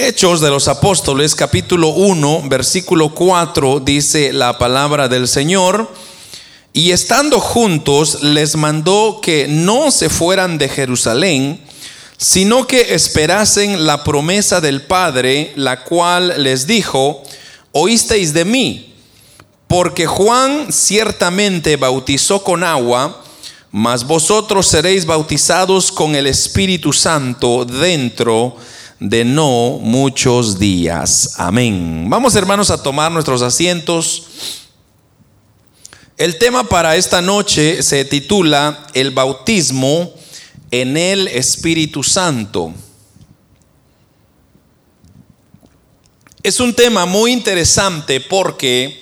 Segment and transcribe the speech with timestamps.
[0.00, 5.92] Hechos de los Apóstoles, capítulo 1, versículo 4, dice la palabra del Señor.
[6.72, 11.60] Y estando juntos, les mandó que no se fueran de Jerusalén,
[12.16, 17.24] sino que esperasen la promesa del Padre, la cual les dijo,
[17.72, 18.94] oísteis de mí,
[19.66, 23.24] porque Juan ciertamente bautizó con agua,
[23.72, 31.34] mas vosotros seréis bautizados con el Espíritu Santo dentro de de no muchos días.
[31.36, 32.06] Amén.
[32.08, 34.26] Vamos hermanos a tomar nuestros asientos.
[36.16, 40.12] El tema para esta noche se titula El bautismo
[40.70, 42.74] en el Espíritu Santo.
[46.42, 49.00] Es un tema muy interesante porque,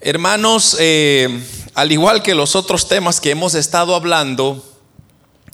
[0.00, 1.42] hermanos, eh,
[1.74, 4.64] al igual que los otros temas que hemos estado hablando,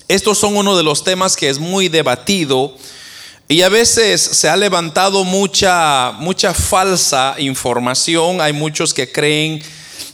[0.06, 2.76] estos son uno de los temas que es muy debatido
[3.52, 8.40] y a veces se ha levantado mucha, mucha falsa información.
[8.40, 9.62] Hay muchos que creen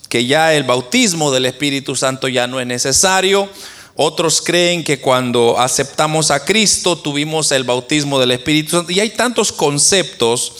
[0.08, 3.48] que ya el bautismo del Espíritu Santo ya no es necesario.
[3.94, 8.90] Otros creen que cuando aceptamos a Cristo tuvimos el bautismo del Espíritu Santo.
[8.90, 10.54] Y hay tantos conceptos.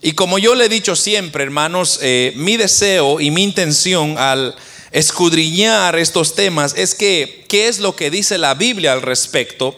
[0.00, 4.54] Y como yo le he dicho siempre, hermanos, eh, mi deseo y mi intención al
[4.92, 9.76] escudriñar estos temas es que, ¿qué es lo que dice la Biblia al respecto?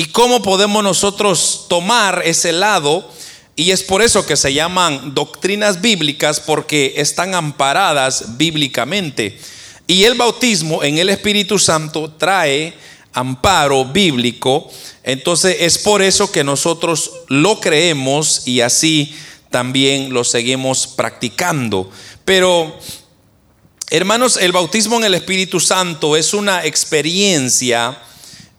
[0.00, 3.06] Y cómo podemos nosotros tomar ese lado.
[3.54, 9.38] Y es por eso que se llaman doctrinas bíblicas, porque están amparadas bíblicamente.
[9.86, 12.72] Y el bautismo en el Espíritu Santo trae
[13.12, 14.72] amparo bíblico.
[15.02, 19.14] Entonces es por eso que nosotros lo creemos y así
[19.50, 21.90] también lo seguimos practicando.
[22.24, 22.74] Pero,
[23.90, 27.98] hermanos, el bautismo en el Espíritu Santo es una experiencia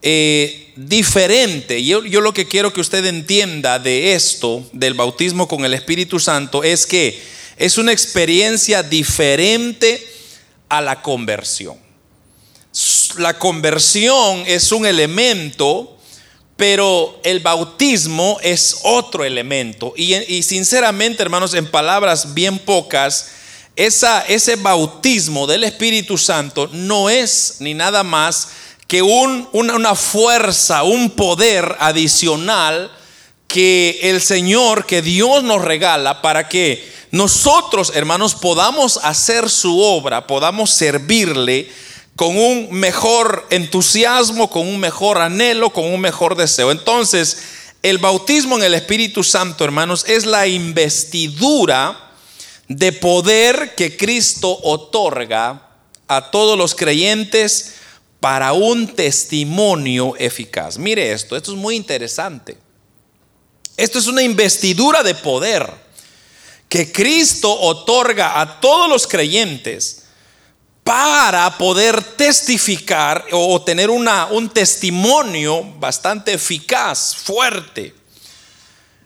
[0.02, 1.84] eh, diferente.
[1.84, 6.18] Yo, yo lo que quiero que usted entienda de esto, del bautismo con el Espíritu
[6.18, 7.20] Santo, es que
[7.56, 10.04] es una experiencia diferente
[10.68, 11.76] a la conversión.
[13.18, 15.96] La conversión es un elemento,
[16.56, 19.92] pero el bautismo es otro elemento.
[19.96, 23.28] Y, y sinceramente, hermanos, en palabras bien pocas,
[23.76, 28.48] esa, ese bautismo del Espíritu Santo no es ni nada más
[28.92, 32.92] que un, una, fuerza, un poder adicional
[33.48, 40.26] que el Señor, que Dios nos regala para que nosotros, hermanos, podamos hacer su obra,
[40.26, 41.70] podamos servirle
[42.16, 46.70] con un mejor entusiasmo, con un mejor anhelo, con un mejor deseo.
[46.70, 47.38] Entonces,
[47.82, 52.10] el bautismo en el Espíritu Santo, hermanos, es la investidura
[52.68, 55.70] de poder que Cristo otorga
[56.08, 57.76] a todos los creyentes
[58.22, 60.78] para un testimonio eficaz.
[60.78, 62.56] Mire esto, esto es muy interesante.
[63.76, 65.68] Esto es una investidura de poder
[66.68, 70.04] que Cristo otorga a todos los creyentes
[70.84, 77.92] para poder testificar o tener una, un testimonio bastante eficaz, fuerte.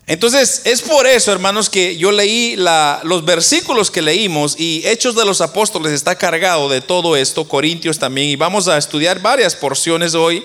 [0.08, 5.24] Entonces, es por eso, hermanos, que yo leí los versículos que leímos y Hechos de
[5.24, 10.14] los Apóstoles está cargado de todo esto, Corintios también, y vamos a estudiar varias porciones
[10.14, 10.44] hoy,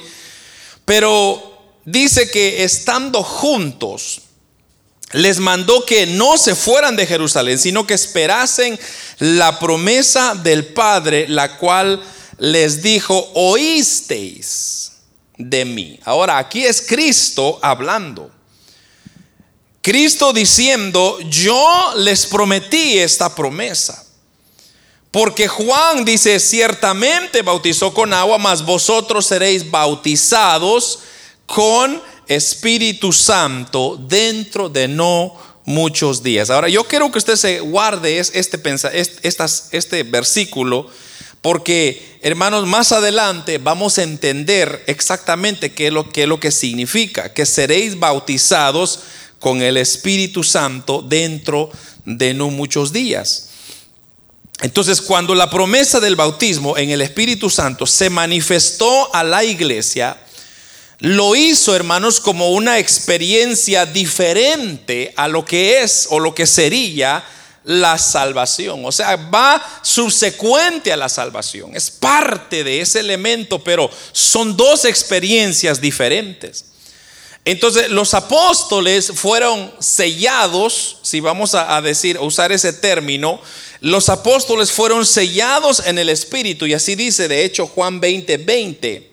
[0.83, 4.21] pero dice que estando juntos,
[5.11, 8.79] les mandó que no se fueran de Jerusalén, sino que esperasen
[9.19, 12.01] la promesa del Padre, la cual
[12.39, 14.93] les dijo, oísteis
[15.37, 15.99] de mí.
[16.03, 18.31] Ahora, aquí es Cristo hablando.
[19.81, 24.05] Cristo diciendo, yo les prometí esta promesa.
[25.09, 30.99] Porque Juan dice, ciertamente bautizó con agua, mas vosotros seréis bautizados
[31.45, 36.49] con Espíritu Santo dentro de no muchos días.
[36.49, 38.59] Ahora, yo quiero que usted se guarde este,
[39.71, 40.89] este versículo,
[41.41, 46.51] porque hermanos, más adelante vamos a entender exactamente qué es lo, qué es lo que
[46.51, 48.99] significa, que seréis bautizados
[49.41, 51.69] con el Espíritu Santo dentro
[52.05, 53.49] de no muchos días.
[54.61, 60.15] Entonces, cuando la promesa del bautismo en el Espíritu Santo se manifestó a la iglesia,
[60.99, 67.25] lo hizo, hermanos, como una experiencia diferente a lo que es o lo que sería
[67.63, 68.85] la salvación.
[68.85, 71.75] O sea, va subsecuente a la salvación.
[71.75, 76.65] Es parte de ese elemento, pero son dos experiencias diferentes.
[77.43, 83.41] Entonces los apóstoles fueron sellados, si vamos a, decir, usar ese término,
[83.79, 89.11] los apóstoles fueron sellados en el Espíritu, y así dice de hecho Juan 20, 20.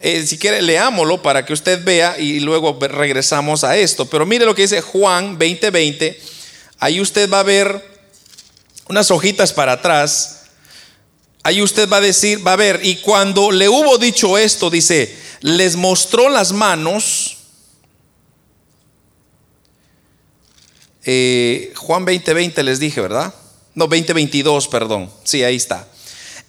[0.00, 4.06] Eh, si quiere, leámoslo para que usted vea y luego regresamos a esto.
[4.06, 6.20] Pero mire lo que dice Juan 20:20.
[6.78, 7.84] Ahí usted va a ver
[8.88, 10.42] unas hojitas para atrás.
[11.42, 15.16] Ahí usted va a decir, va a ver, y cuando le hubo dicho esto, dice,
[15.40, 17.37] les mostró las manos.
[21.10, 23.32] Eh, Juan 20:20 les dije, ¿verdad?
[23.74, 25.10] No, 2022, perdón.
[25.24, 25.88] Sí, ahí está.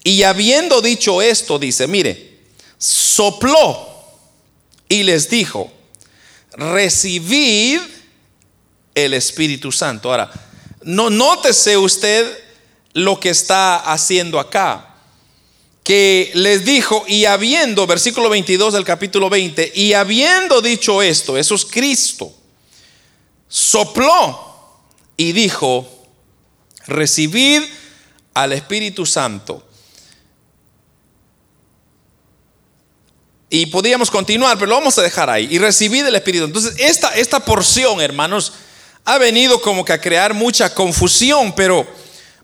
[0.03, 2.41] Y habiendo dicho esto, dice, mire,
[2.77, 3.87] sopló
[4.89, 5.71] y les dijo,
[6.51, 7.79] recibid
[8.93, 10.11] el Espíritu Santo.
[10.11, 10.29] Ahora,
[10.83, 12.27] no nótese usted
[12.91, 14.93] lo que está haciendo acá.
[15.85, 21.55] Que les dijo, y habiendo, versículo 22 del capítulo 20, y habiendo dicho esto, eso
[21.55, 22.33] es Cristo,
[23.47, 24.48] sopló
[25.19, 25.85] y dijo,
[26.87, 27.61] recibid
[28.33, 29.61] al Espíritu Santo.
[33.49, 35.49] Y podríamos continuar, pero lo vamos a dejar ahí.
[35.51, 36.45] Y recibir el Espíritu.
[36.45, 38.53] Entonces, esta, esta porción, hermanos,
[39.03, 41.85] ha venido como que a crear mucha confusión, pero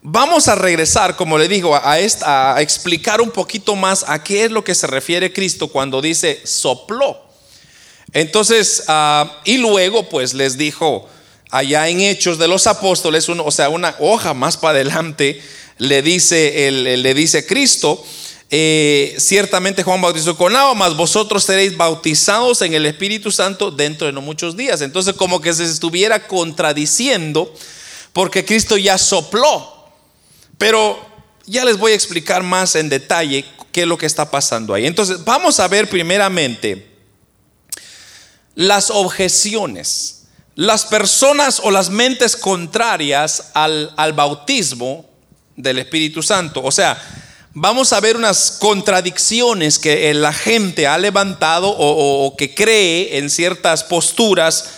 [0.01, 4.43] vamos a regresar, como le digo, a, esta, a explicar un poquito más a qué
[4.43, 7.23] es lo que se refiere Cristo cuando dice sopló.
[8.11, 11.09] Entonces, ah, y luego pues les dijo
[11.51, 15.41] allá en Hechos de los Apóstoles, o sea, una hoja más para adelante,
[15.77, 18.03] le dice, le dice Cristo,
[18.51, 24.07] eh, ciertamente Juan bautizó con agua, mas vosotros seréis bautizados en el Espíritu Santo dentro
[24.07, 24.81] de no muchos días.
[24.81, 27.53] Entonces como que se estuviera contradiciendo
[28.13, 29.73] porque Cristo ya sopló.
[30.57, 30.97] Pero
[31.45, 34.85] ya les voy a explicar más en detalle qué es lo que está pasando ahí.
[34.85, 36.87] Entonces vamos a ver primeramente
[38.53, 40.14] las objeciones.
[40.55, 45.05] Las personas o las mentes contrarias al, al bautismo
[45.55, 46.61] del Espíritu Santo.
[46.63, 47.01] O sea,
[47.53, 53.83] vamos a ver unas contradicciones que la gente ha levantado o, que cree en ciertas
[53.83, 54.71] posturas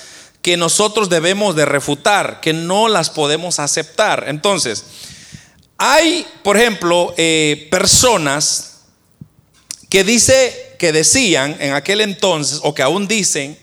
[0.44, 4.26] que nosotros debemos de refutar, que no las podemos aceptar.
[4.28, 4.84] Entonces,
[5.78, 8.82] hay, por ejemplo, eh, personas
[9.90, 13.58] que dice, que decían en aquel entonces, o que aún dicen,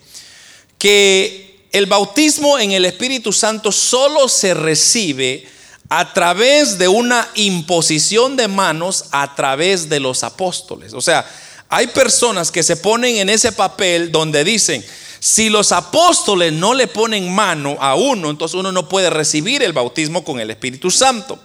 [0.76, 1.43] que
[1.74, 5.44] el bautismo en el Espíritu Santo solo se recibe
[5.88, 10.94] a través de una imposición de manos a través de los apóstoles.
[10.94, 11.28] O sea,
[11.68, 14.84] hay personas que se ponen en ese papel donde dicen,
[15.18, 19.72] si los apóstoles no le ponen mano a uno, entonces uno no puede recibir el
[19.72, 21.40] bautismo con el Espíritu Santo.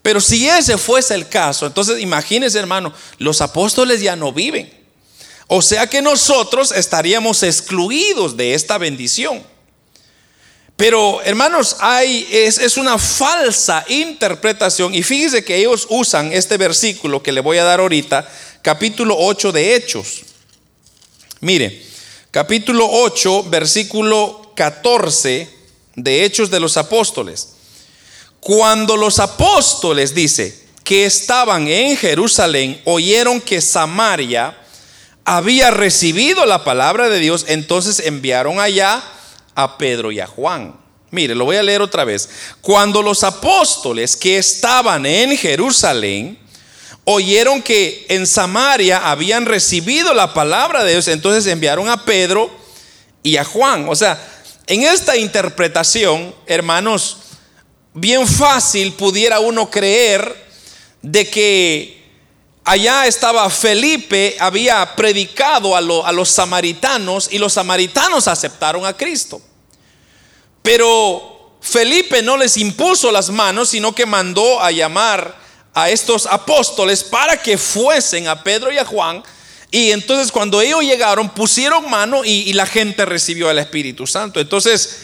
[0.00, 4.72] Pero si ese fuese el caso, entonces imagínense hermano, los apóstoles ya no viven.
[5.48, 9.55] O sea que nosotros estaríamos excluidos de esta bendición.
[10.76, 11.76] Pero hermanos,
[12.30, 17.56] es, es, una falsa interpretación y fíjese que ellos usan este versículo que le voy
[17.56, 18.28] a dar ahorita,
[18.60, 20.22] capítulo 8 de Hechos.
[21.40, 21.82] Mire,
[22.30, 25.48] capítulo 8, versículo 14
[25.94, 27.48] de Hechos de los Apóstoles.
[28.40, 34.56] Cuando los apóstoles, dice, que estaban en Jerusalén, oyeron que Samaria
[35.24, 39.02] había recibido la palabra de Dios, entonces enviaron allá
[39.56, 40.76] a Pedro y a Juan.
[41.10, 42.28] Mire, lo voy a leer otra vez.
[42.60, 46.38] Cuando los apóstoles que estaban en Jerusalén
[47.04, 52.50] oyeron que en Samaria habían recibido la palabra de Dios, entonces enviaron a Pedro
[53.22, 53.88] y a Juan.
[53.88, 54.20] O sea,
[54.66, 57.18] en esta interpretación, hermanos,
[57.94, 60.44] bien fácil pudiera uno creer
[61.02, 62.05] de que
[62.66, 69.40] allá estaba Felipe, había predicado a, los samaritanos y los samaritanos aceptaron a Cristo.
[70.62, 75.38] Pero Felipe no les impuso las manos, sino que mandó a llamar
[75.74, 79.22] a estos apóstoles para que fuesen a Pedro y a Juan.
[79.70, 84.40] Y entonces cuando ellos llegaron, pusieron mano y, la gente recibió el Espíritu Santo.
[84.40, 84.98] Entonces,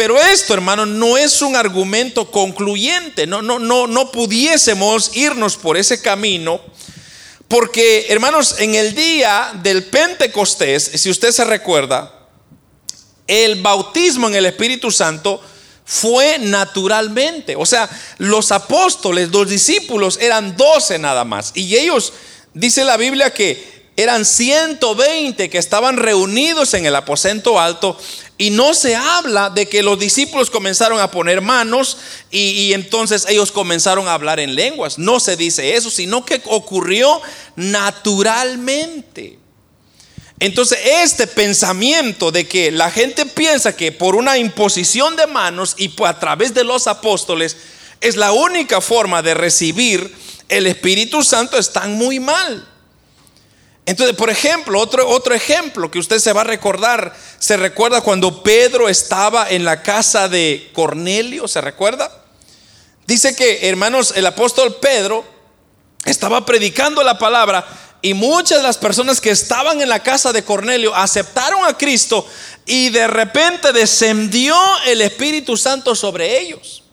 [0.00, 3.26] pero esto, hermano, no es un argumento concluyente.
[3.26, 6.58] No, no, no, no pudiésemos irnos por ese camino.
[7.48, 12.18] Porque, hermanos, en el día del Pentecostés, si usted se recuerda,
[13.26, 15.38] el bautismo en el Espíritu Santo
[15.84, 17.54] fue naturalmente.
[17.54, 21.52] O sea, los apóstoles, los discípulos eran doce nada más.
[21.54, 22.14] Y ellos,
[22.54, 27.98] dice la Biblia que eran 120 que estaban reunidos en el aposento alto
[28.38, 31.98] y no se habla de que los discípulos comenzaron a poner manos
[32.30, 34.98] y, entonces ellos comenzaron a hablar en lenguas.
[34.98, 37.20] No se dice eso, sino que ocurrió
[37.56, 39.38] naturalmente.
[40.38, 45.92] Entonces, este pensamiento de que la gente piensa que por una imposición de manos y
[46.02, 47.58] a través de los apóstoles
[48.00, 50.16] es la única forma de recibir
[50.48, 52.69] el Espíritu Santo están muy mal.
[53.90, 58.40] Entonces, por ejemplo, otro, otro ejemplo que usted se va a recordar, se recuerda cuando
[58.44, 62.08] Pedro estaba en la casa de Cornelio, ¿se recuerda?
[63.04, 65.24] Dice que, hermanos, el apóstol Pedro
[66.04, 67.66] estaba predicando la palabra
[68.00, 72.24] y muchas de las personas que estaban en la casa de Cornelio aceptaron a Cristo
[72.66, 74.56] y de repente descendió
[74.86, 76.84] el Espíritu Santo sobre ellos.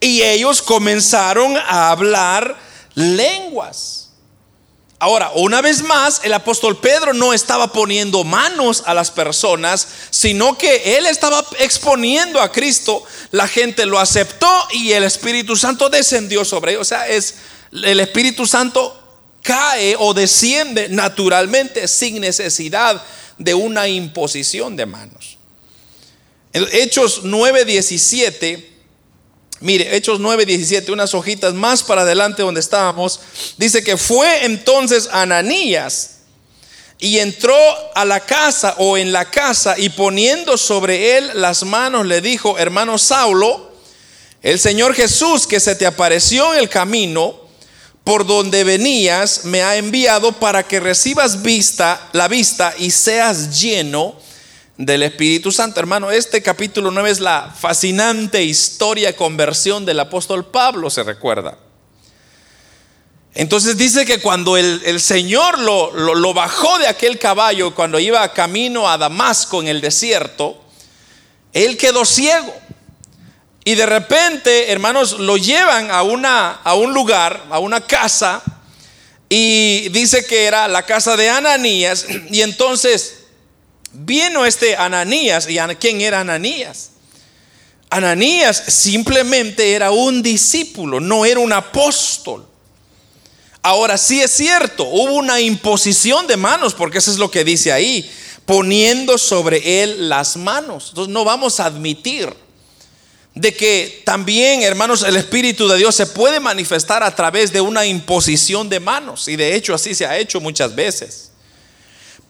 [0.00, 2.56] Y ellos comenzaron a hablar
[2.96, 4.03] lenguas.
[5.04, 10.56] Ahora, una vez más, el apóstol Pedro no estaba poniendo manos a las personas, sino
[10.56, 13.04] que él estaba exponiendo a Cristo.
[13.30, 16.80] La gente lo aceptó y el Espíritu Santo descendió sobre ellos.
[16.80, 17.34] O sea, es
[17.70, 18.98] el Espíritu Santo
[19.42, 23.04] cae o desciende naturalmente sin necesidad
[23.36, 25.36] de una imposición de manos.
[26.54, 28.73] Hechos 9:17
[29.64, 33.18] Mire, Hechos 9, 17, unas hojitas más para adelante donde estábamos,
[33.56, 36.16] dice que fue entonces Ananías
[36.98, 37.56] y entró
[37.94, 42.58] a la casa o en la casa y poniendo sobre él las manos le dijo,
[42.58, 43.72] hermano Saulo,
[44.42, 47.34] el Señor Jesús que se te apareció en el camino
[48.04, 54.14] por donde venías me ha enviado para que recibas vista, la vista y seas lleno
[54.76, 55.80] del Espíritu Santo.
[55.80, 61.58] Hermano, este capítulo 9 es la fascinante historia de conversión del apóstol Pablo, se recuerda.
[63.34, 68.88] Entonces dice que cuando el, Señor lo, lo, bajó de aquel caballo, cuando iba camino
[68.88, 70.62] a Damasco en el desierto,
[71.52, 72.54] él quedó ciego.
[73.64, 78.42] Y de repente, hermanos, lo llevan a, una, a un lugar, a una casa,
[79.28, 83.23] y dice que era la casa de Ananías, y entonces
[83.94, 86.90] Vino este Ananías, ¿y quién era Ananías?
[87.90, 92.44] Ananías simplemente era un discípulo, no era un apóstol.
[93.62, 97.72] Ahora sí es cierto, hubo una imposición de manos, porque eso es lo que dice
[97.72, 98.10] ahí,
[98.44, 100.88] poniendo sobre él las manos.
[100.88, 102.34] Entonces no vamos a admitir
[103.34, 107.86] de que también, hermanos, el Espíritu de Dios se puede manifestar a través de una
[107.86, 109.28] imposición de manos.
[109.28, 111.30] Y de hecho así se ha hecho muchas veces.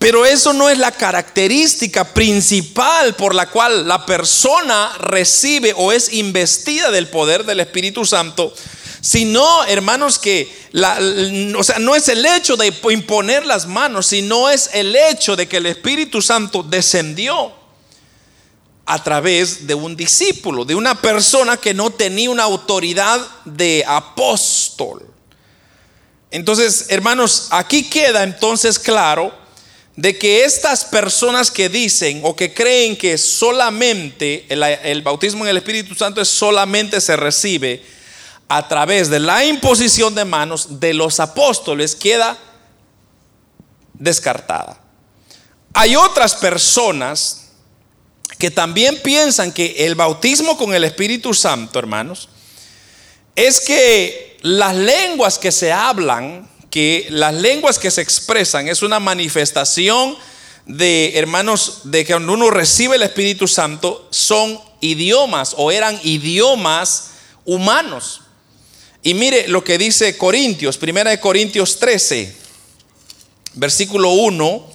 [0.05, 6.13] Pero eso no es la característica principal por la cual la persona recibe o es
[6.13, 8.53] investida del poder del Espíritu Santo,
[9.01, 10.47] sino, hermanos, que
[11.57, 15.47] o sea, no es el hecho de imponer las manos, sino es el hecho de
[15.47, 17.51] que el Espíritu Santo descendió
[18.85, 25.03] a través de un discípulo, de una persona que no tenía una autoridad de apóstol.
[26.29, 29.43] Entonces, hermanos, aquí queda entonces claro
[29.95, 35.57] de que estas personas que dicen o que creen que solamente el, bautismo en el
[35.57, 37.81] Espíritu Santo es solamente se recibe
[38.49, 42.37] a través de la imposición de manos de los apóstoles queda
[43.93, 44.81] descartada.
[45.73, 47.45] Hay otras personas
[48.37, 52.27] que también piensan que el bautismo con el Espíritu Santo, hermanos,
[53.35, 58.99] es que las lenguas que se hablan que las lenguas que se expresan es una
[58.99, 60.17] manifestación
[60.65, 67.11] de, hermanos, de que cuando uno recibe el Espíritu Santo son idiomas o eran idiomas
[67.45, 68.23] humanos.
[69.03, 72.35] Y mire lo que dice Corintios, primera de Corintios 13,
[73.53, 74.67] versículo 1.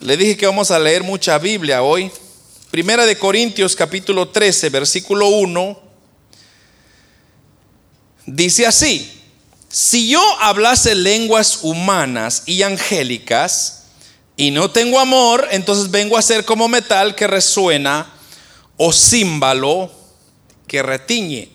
[0.00, 2.10] Le dije que vamos a leer mucha Biblia hoy.
[2.70, 5.78] Primera de Corintios capítulo 13, versículo 1.
[8.24, 9.15] Dice así,
[9.78, 13.82] si yo hablase lenguas humanas y angélicas
[14.34, 18.10] y no tengo amor, entonces vengo a ser como metal que resuena
[18.78, 19.90] o címbalo
[20.66, 21.50] que retiñe.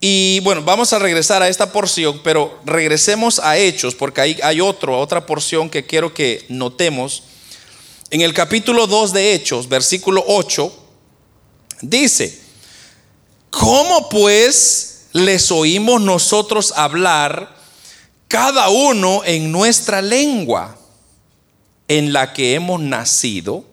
[0.00, 4.60] Y bueno, vamos a regresar a esta porción, pero regresemos a Hechos, porque hay, hay
[4.60, 7.22] otro, otra porción que quiero que notemos.
[8.10, 10.72] En el capítulo 2 de Hechos, versículo 8,
[11.82, 12.36] dice,
[13.48, 17.56] ¿cómo pues les oímos nosotros hablar
[18.28, 20.78] cada uno en nuestra lengua
[21.88, 23.64] en la que hemos nacido.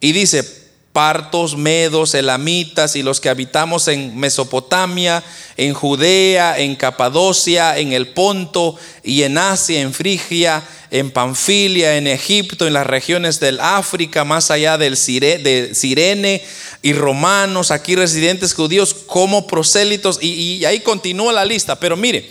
[0.00, 0.65] Y dice,
[0.96, 5.22] partos, medos, elamitas y los que habitamos en Mesopotamia,
[5.58, 12.06] en Judea, en Capadocia, en el Ponto y en Asia, en Frigia, en Panfilia, en
[12.06, 16.42] Egipto, en las regiones del África, más allá del de Sirene
[16.80, 21.78] y romanos, aquí residentes judíos como prosélitos, y, ahí continúa la lista.
[21.78, 22.30] Pero mire,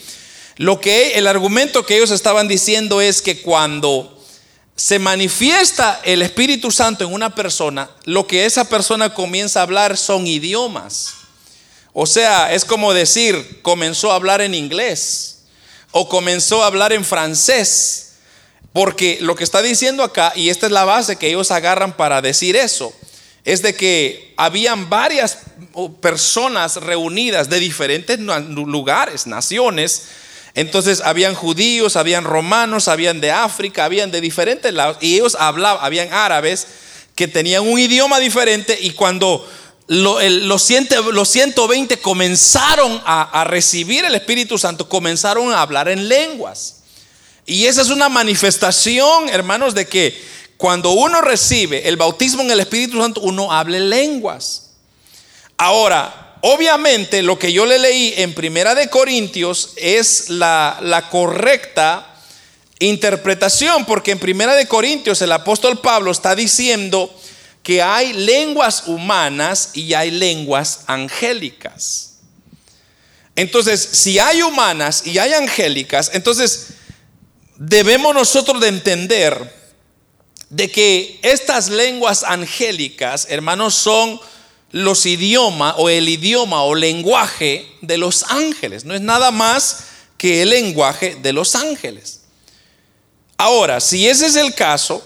[0.57, 4.14] lo que el argumento que ellos estaban diciendo es que cuando
[4.75, 9.97] se manifiesta el Espíritu Santo en una persona, lo que esa persona comienza a hablar
[9.97, 11.13] son idiomas.
[11.93, 15.43] O sea, es como decir, comenzó a hablar en inglés
[15.91, 18.01] o comenzó a hablar en francés
[18.73, 22.21] Porque lo que está diciendo acá, y esta es la base que ellos agarran para
[22.21, 22.91] decir eso,
[23.45, 25.37] es de que habían varias
[26.01, 30.07] personas reunidas de diferentes lugares, naciones.
[30.55, 34.97] Entonces habían judíos, habían romanos, habían de África, habían de diferentes lados.
[35.01, 36.67] Y ellos hablaban, habían árabes
[37.13, 39.45] que tenían un idioma diferente y cuando
[39.87, 46.77] los, 120 comenzaron a, a recibir el Espíritu Santo, comenzaron a hablar en lenguas.
[47.45, 50.19] Y esa es una manifestación, hermanos, de que
[50.57, 54.71] cuando uno recibe el bautismo en el Espíritu Santo, uno hable lenguas.
[55.57, 62.07] Ahora, obviamente lo que yo le leí en Primera de Corintios es la, correcta
[62.77, 67.11] interpretación, porque en Primera de Corintios el apóstol Pablo está diciendo
[67.63, 72.19] que hay lenguas humanas y hay lenguas angélicas.
[73.35, 76.67] Entonces, si hay humanas y hay angélicas, entonces
[77.57, 79.51] debemos nosotros de entender
[80.51, 84.19] de que estas lenguas angélicas, hermanos, son
[84.71, 88.85] los idiomas o el idioma o lenguaje de los ángeles.
[88.85, 89.85] No es nada más
[90.17, 92.21] que el lenguaje de los ángeles.
[93.37, 95.05] Ahora, si ese es el caso,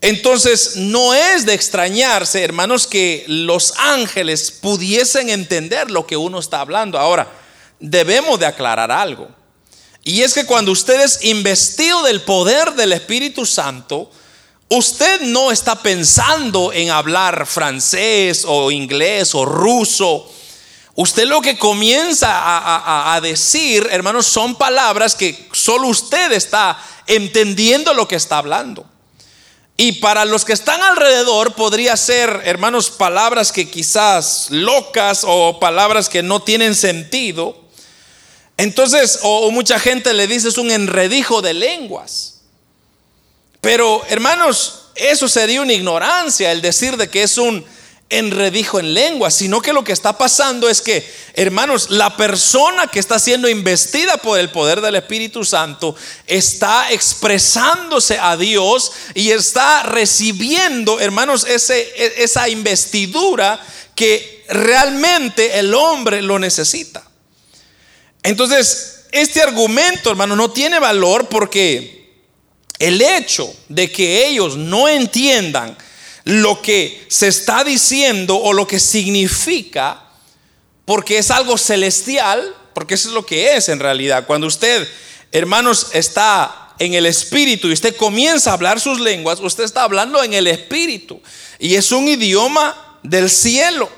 [0.00, 6.60] entonces no es de extrañarse, hermanos, que los ángeles pudiesen entender lo que uno está
[6.60, 6.98] hablando.
[6.98, 7.30] Ahora,
[7.78, 9.28] debemos de aclarar algo.
[10.02, 14.10] Y es que cuando usted es investido del poder del Espíritu Santo,
[14.70, 20.30] usted no está pensando en hablar francés o inglés o ruso.
[20.94, 28.06] Usted lo que comienza a, decir, hermanos, son palabras que solo usted está entendiendo lo
[28.06, 28.86] que está hablando.
[29.76, 36.08] Y para los que están alrededor podría ser, hermanos, palabras que quizás locas o palabras
[36.08, 37.58] que no tienen sentido.
[38.58, 42.29] Entonces, o mucha gente le dice es un enredijo de lenguas.
[43.60, 47.64] Pero hermanos, eso sería una ignorancia el decir de que es un
[48.10, 52.98] enredijo en lengua, sino que lo que está pasando es que, hermanos, la persona que
[52.98, 55.94] está siendo investida por el poder del Espíritu Santo
[56.26, 65.72] está expresándose a Dios y está recibiendo, hermanos, ese, e, esa investidura que realmente el
[65.72, 67.04] hombre lo necesita.
[68.24, 71.99] Entonces, este argumento, hermano, no tiene valor porque
[72.80, 75.76] el hecho de que ellos no entiendan
[76.24, 80.02] lo que se está diciendo o lo que significa,
[80.86, 84.26] porque es algo celestial, porque eso es lo que es en realidad.
[84.26, 84.88] Cuando usted,
[85.30, 90.24] hermanos, está en el espíritu y usted comienza a hablar sus lenguas, usted está hablando
[90.24, 91.20] en el espíritu
[91.58, 93.90] y es un idioma del cielo.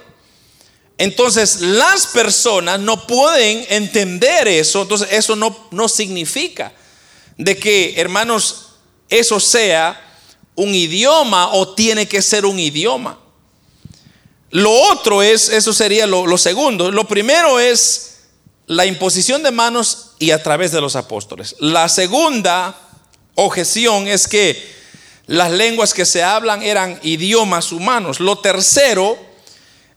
[0.98, 6.72] Entonces las personas no pueden entender eso, entonces eso no, no significa
[7.38, 8.71] de que, hermanos,
[9.12, 10.00] eso sea
[10.54, 13.18] un idioma o tiene que ser un idioma.
[14.50, 16.90] Lo otro es, eso sería lo, segundo.
[16.90, 18.20] Lo primero es
[18.66, 21.56] la imposición de manos y a través de los apóstoles.
[21.58, 22.74] La segunda
[23.34, 24.72] objeción es que
[25.26, 28.18] las lenguas que se hablan eran idiomas humanos.
[28.18, 29.18] Lo tercero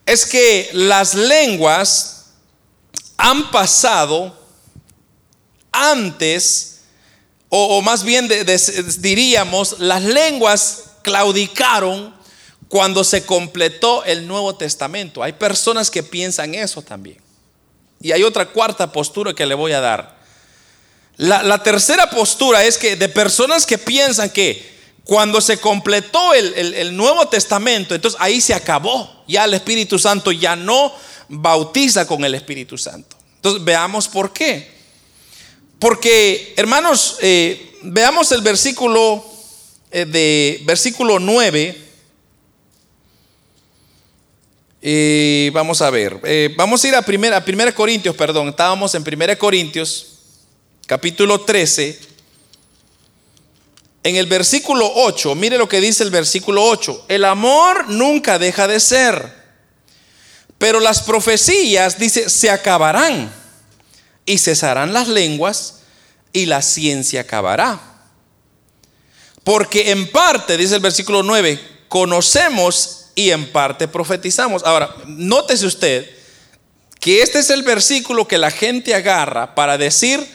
[0.05, 2.25] es que las lenguas
[3.17, 4.37] han pasado
[5.71, 6.74] antes
[7.49, 8.29] o, más bien
[8.99, 12.13] diríamos, las lenguas claudicaron
[12.67, 15.23] cuando se completó el Nuevo Testamento.
[15.23, 17.17] Hay personas que piensan eso también.
[18.01, 20.15] Y hay otra cuarta postura que le voy a dar.
[21.17, 26.97] La, tercera postura es que de personas que piensan que cuando se completó el, el,
[26.97, 29.23] Nuevo Testamento, entonces ahí se acabó.
[29.27, 30.93] Ya el Espíritu Santo ya no
[31.29, 33.15] bautiza con el Espíritu Santo.
[33.37, 34.74] Entonces veamos por qué.
[35.85, 39.23] Porque, hermanos, eh, veamos el versículo
[39.91, 41.77] eh, de versículo 9.
[44.81, 49.03] Eh, vamos a ver, vamos a ir a primera, a primera Corintios, perdón, estábamos en
[49.03, 50.21] primera Corintios,
[50.87, 51.99] capítulo 13.
[54.01, 57.05] En el versículo 8, mire lo que dice el versículo 8.
[57.09, 59.35] El amor nunca deja de ser,
[60.57, 63.44] pero las profecías, dice, se acabarán
[64.25, 65.81] y cesarán las lenguas
[66.33, 67.79] y la ciencia acabará.
[69.43, 74.63] Porque en parte, dice el versículo 9, conocemos y en parte profetizamos.
[74.63, 76.09] Ahora, nótese usted
[76.99, 80.27] que este es el versículo que la gente agarra para decir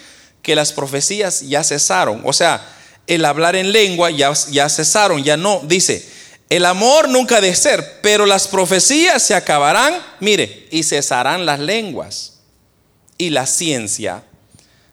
[0.42, 2.22] que las profecías ya cesaron.
[2.24, 2.64] O sea,
[3.08, 5.60] el hablar en lengua ya, ya cesaron, ya no.
[5.64, 6.08] Dice,
[6.48, 12.29] el amor nunca de ser, pero las profecías se acabarán, mire, y cesarán las lenguas
[13.20, 14.24] y la ciencia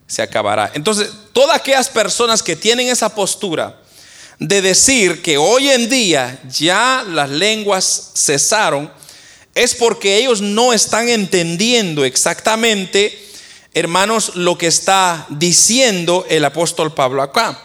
[0.06, 0.72] se acabará.
[0.76, 3.82] Entonces, todas aquellas personas que tienen esa postura
[4.38, 8.92] de decir que hoy en día ya las lenguas cesaron,
[9.56, 13.18] es porque ellos no están entendiendo exactamente,
[13.74, 17.60] hermanos, lo que está diciendo el apóstol Pablo acá.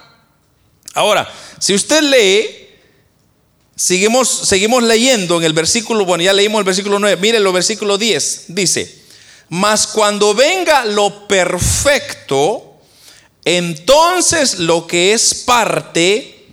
[0.95, 2.63] Ahora, si usted lee
[3.75, 7.97] Seguimos, seguimos leyendo en el versículo, bueno, ya leímos el versículo 9, mire el versículo
[7.99, 9.02] 10, dice,
[9.49, 12.79] mas cuando venga lo perfecto,
[13.45, 16.47] entonces lo que es parte,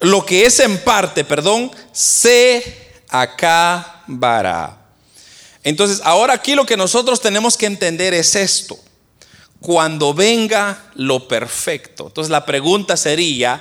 [0.00, 4.76] lo que es en parte, perdón, se acabará.
[5.62, 8.78] Entonces, ahora aquí lo que nosotros tenemos que entender es esto.
[9.60, 12.06] Cuando venga lo perfecto.
[12.06, 13.60] Entonces la pregunta sería,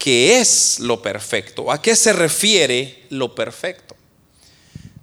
[0.00, 3.94] qué es lo perfecto, a qué se refiere lo perfecto.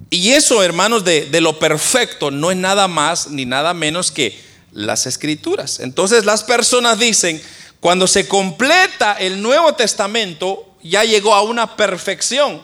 [0.10, 4.40] Y eso, hermanos, de, de, lo perfecto no es nada más ni nada menos que
[4.72, 5.80] las escrituras.
[5.80, 7.42] Entonces las personas dicen,
[7.80, 12.62] cuando se completa el Nuevo Testamento, ya llegó a una perfección.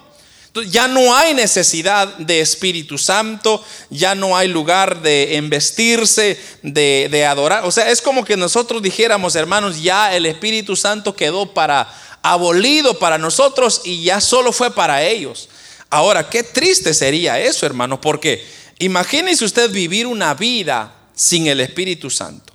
[0.69, 7.25] Ya no hay necesidad de Espíritu Santo, ya no hay lugar de embestirse, de, de
[7.25, 7.65] adorar.
[7.65, 12.97] O sea, es como que nosotros dijéramos, hermanos, ya el Espíritu Santo quedó para abolido
[12.99, 15.49] para nosotros y ya solo fue para ellos.
[15.93, 18.43] Ahora, qué triste sería eso, hermano, porque
[18.79, 22.51] imagínese usted vivir una vida sin el Espíritu Santo.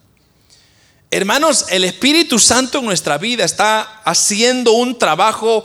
[1.09, 5.65] Hermanos, el Espíritu Santo en nuestra vida está haciendo un trabajo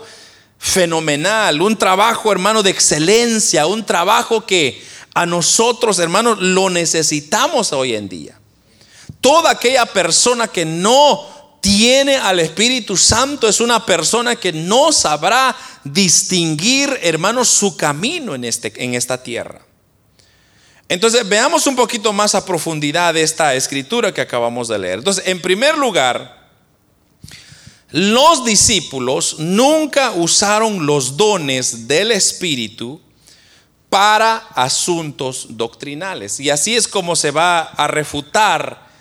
[0.60, 4.80] fenomenal, un trabajo, hermano, de excelencia, un trabajo que
[5.16, 8.40] a nosotros, hermanos, lo necesitamos hoy en día.
[9.20, 11.28] Toda aquella persona que no
[11.64, 18.44] tiene al Espíritu Santo es una persona que no sabrá distinguir, hermanos, su camino en,
[18.44, 19.66] este, en esta tierra.
[20.90, 25.00] Entonces, veamos un poquito más a profundidad esta escritura que acabamos de leer.
[25.00, 26.50] Entonces, en primer lugar,
[27.92, 33.00] los discípulos nunca usaron los dones del Espíritu
[33.90, 36.42] para asuntos doctrinales.
[36.42, 38.92] Y así es como se va a refutar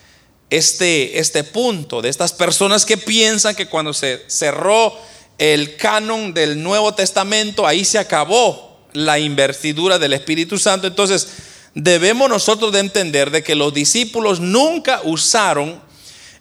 [0.52, 4.94] este, este punto de estas personas que piensan que cuando se cerró
[5.38, 10.86] el canon del Nuevo Testamento, ahí se acabó la investidura del Espíritu Santo.
[10.86, 11.28] Entonces,
[11.74, 15.80] debemos nosotros de entender de que los discípulos nunca usaron,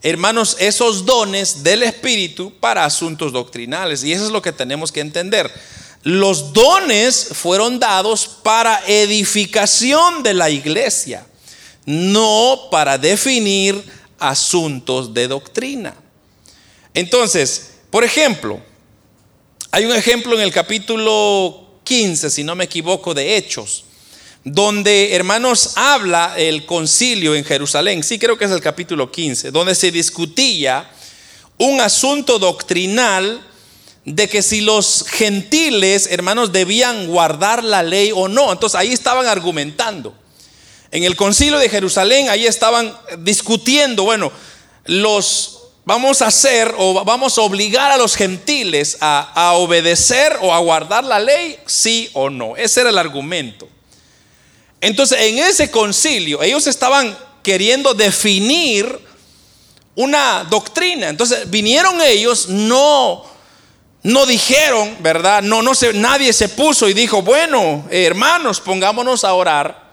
[0.01, 4.03] hermanos, esos dones del Espíritu para asuntos doctrinales.
[4.03, 5.49] Y eso es lo que tenemos que entender.
[6.03, 11.25] Los dones fueron dados para edificación de la iglesia,
[11.85, 15.95] no para definir asuntos de doctrina.
[16.93, 18.61] Entonces, por ejemplo,
[19.71, 23.85] hay un ejemplo en el capítulo 15, si no me equivoco, de Hechos,
[24.43, 29.75] donde, hermanos, habla el concilio en Jerusalén, sí creo que es el capítulo 15, donde
[29.75, 30.89] se discutía
[31.57, 33.45] un asunto doctrinal
[34.03, 38.51] de que si los gentiles, hermanos, debían guardar la ley o no.
[38.51, 40.15] Entonces ahí estaban argumentando.
[40.91, 44.29] En el concilio de Jerusalén, ahí estaban discutiendo, bueno,
[44.85, 50.53] los vamos a hacer o vamos a obligar a los gentiles a, a, obedecer o
[50.53, 52.57] a guardar la ley, sí o no.
[52.57, 53.69] Ese era el argumento.
[54.81, 58.99] Entonces, en ese concilio, ellos estaban queriendo definir
[59.95, 61.07] una doctrina.
[61.07, 63.23] Entonces, vinieron ellos, no,
[64.03, 65.41] no dijeron, ¿verdad?
[65.41, 69.90] No, no nadie se puso y dijo, bueno, hermanos, pongámonos a orar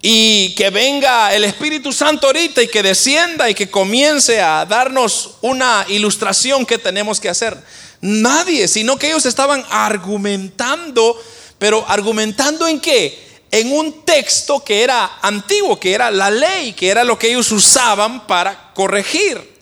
[0.00, 5.36] y que venga el Espíritu Santo ahorita y que descienda y que comience a darnos
[5.40, 7.56] una ilustración que tenemos que hacer.
[8.00, 11.20] Nadie, sino que ellos estaban argumentando,
[11.58, 13.26] pero argumentando en qué?
[13.50, 17.50] En un texto que era antiguo, que era la ley, que era lo que ellos
[17.50, 19.58] usaban para corregir.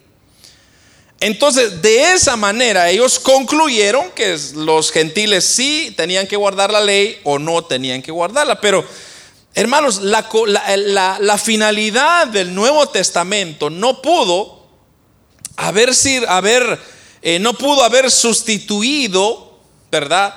[1.19, 7.19] Entonces, de esa manera ellos concluyeron que los gentiles sí tenían que guardar la ley
[7.23, 8.85] o no tenían que guardarla, pero
[9.57, 14.67] Hermanos, la, finalidad del Nuevo Testamento no pudo
[15.55, 15.89] haber,
[16.27, 16.79] haber
[17.23, 19.57] eh, no pudo haber sustituido,
[19.89, 20.35] ¿verdad?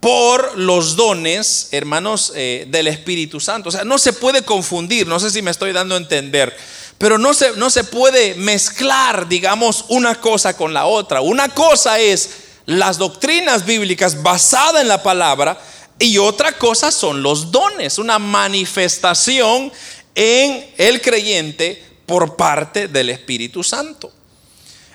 [0.00, 3.68] Por los dones, hermanos, eh, del Espíritu Santo.
[3.68, 6.56] O sea, no se puede confundir, no sé si me estoy dando a entender,
[6.96, 11.20] pero no se, no se puede mezclar, digamos, una cosa con la otra.
[11.20, 12.30] Una cosa es
[12.64, 15.60] las doctrinas bíblicas basadas en la palabra
[15.98, 19.72] y otra cosa son los dones, una manifestación
[20.14, 24.12] en el creyente por parte del Espíritu Santo.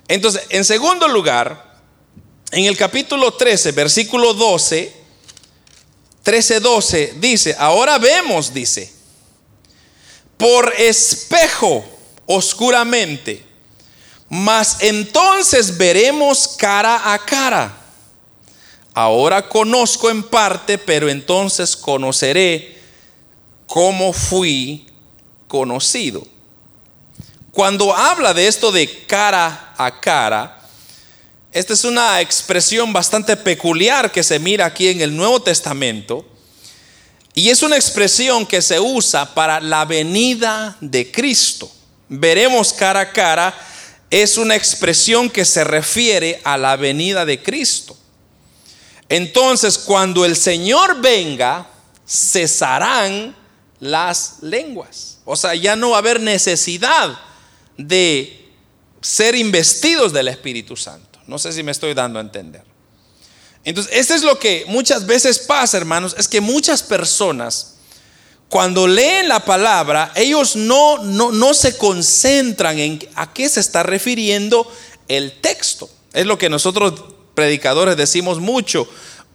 [0.08, 1.78] Entonces, en segundo lugar,
[2.52, 4.94] en el capítulo 13, versículo 12,
[6.24, 8.92] 13, 12, dice, ahora vemos, dice,
[10.38, 11.86] por espejo
[12.26, 13.46] oscuramente,
[14.30, 17.79] mas entonces veremos cara a cara.
[18.94, 22.78] Ahora conozco en parte, pero entonces conoceré
[23.68, 24.88] cómo fui
[25.48, 26.26] conocido.
[27.52, 30.62] Cuando habla de esto de cara a cara,
[31.52, 36.26] esta es una expresión bastante peculiar que se mira aquí en el Nuevo Testamento.
[37.34, 41.72] Y es una expresión que se usa para la venida de Cristo.
[42.08, 43.56] Veremos cara a cara
[44.10, 47.96] es una expresión que se refiere a la venida de Cristo.
[49.10, 51.68] Entonces, cuando el Señor venga,
[52.08, 53.36] cesarán
[53.80, 55.20] las lenguas.
[55.26, 57.20] O sea, ya no va a haber necesidad
[57.78, 58.52] de
[59.02, 61.20] ser investidos del Espíritu Santo.
[61.28, 62.64] No sé si me estoy dando a entender.
[63.64, 67.76] Entonces, esto es lo que muchas veces pasa, hermanos, es que muchas personas,
[68.48, 73.84] cuando leen la palabra, ellos no, no, no se concentran en a qué se está
[73.84, 74.72] refiriendo
[75.08, 75.90] el texto.
[76.14, 76.94] Es lo que nosotros
[77.40, 78.86] predicadores decimos mucho.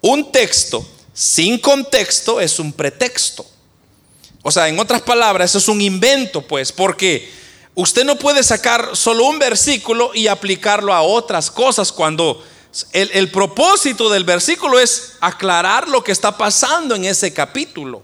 [0.03, 3.47] Un texto sin contexto es un pretexto.
[4.43, 7.33] O sea, en otras palabras, eso es un invento, pues, porque
[7.75, 12.45] usted no puede sacar solo un versículo y aplicarlo a otras cosas cuando
[12.93, 18.03] el, propósito del versículo es aclarar lo que está pasando en ese capítulo.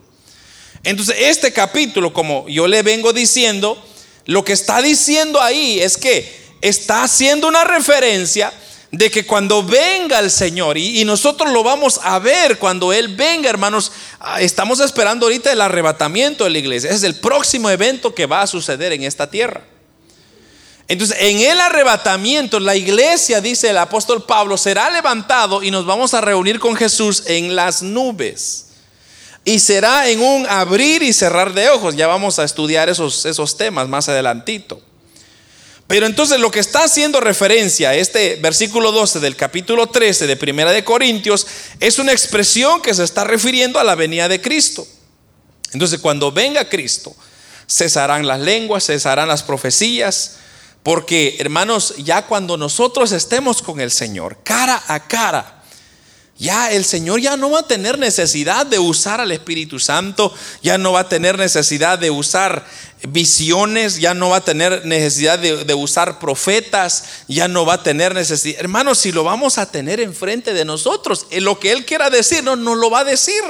[0.82, 3.76] Entonces, este capítulo, como yo le vengo diciendo,
[4.24, 8.50] lo que está diciendo ahí es que está haciendo una referencia
[8.92, 13.48] de que cuando venga el Señor, y, nosotros lo vamos a ver cuando Él venga,
[13.48, 16.90] hermanos, ah, estamos esperando ahorita el arrebatamiento de la iglesia.
[16.90, 19.62] Es el próximo evento que va a suceder en esta tierra.
[20.88, 26.14] Entonces, en el arrebatamiento, la iglesia, dice el apóstol Pablo, será levantado y nos vamos
[26.14, 28.66] a reunir con Jesús en las nubes.
[29.44, 31.94] Y será en un abrir y cerrar de ojos.
[31.94, 34.82] Ya vamos a estudiar esos, esos temas más adelantito.
[35.90, 40.36] Pero entonces lo que está haciendo referencia a este versículo 12 del capítulo 13 de
[40.36, 41.48] Primera de Corintios
[41.80, 44.86] es una expresión que se está refiriendo a la venida de Cristo.
[45.72, 47.12] Entonces cuando venga Cristo,
[47.68, 50.36] cesarán las lenguas, cesarán las profecías,
[50.84, 55.59] porque, hermanos, ya cuando nosotros estemos con el Señor, cara a cara,
[56.40, 60.78] ya el Señor ya no va a tener necesidad de usar al Espíritu Santo, ya
[60.78, 62.66] no va a tener necesidad de usar
[63.08, 68.14] visiones, ya no va a tener necesidad de, usar profetas, ya no va a tener
[68.14, 68.58] necesidad.
[68.58, 72.42] Hermanos, si lo vamos a tener enfrente de nosotros, en lo que Él quiera decir,
[72.42, 73.42] no lo va a decir.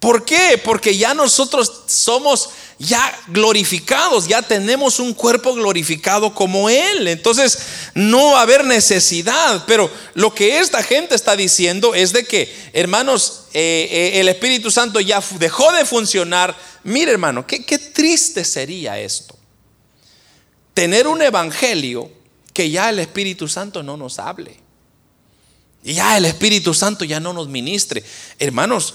[0.00, 0.60] ¿Por qué?
[0.62, 7.08] Porque ya nosotros somos ya glorificados, ya tenemos un cuerpo glorificado como Él.
[7.08, 7.58] Entonces
[7.94, 9.64] no va a haber necesidad.
[9.66, 14.70] Pero lo que esta gente está diciendo es de que, hermanos, eh, eh, el Espíritu
[14.70, 16.54] Santo ya dejó de funcionar.
[16.84, 19.36] Mire, hermano, qué, qué triste sería esto.
[20.74, 22.10] Tener un evangelio
[22.52, 24.58] que ya el Espíritu Santo no nos hable.
[25.82, 28.04] Y ya el Espíritu Santo ya no nos ministre.
[28.38, 28.94] Hermanos,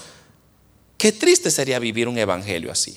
[1.02, 2.96] Qué triste sería vivir un evangelio así.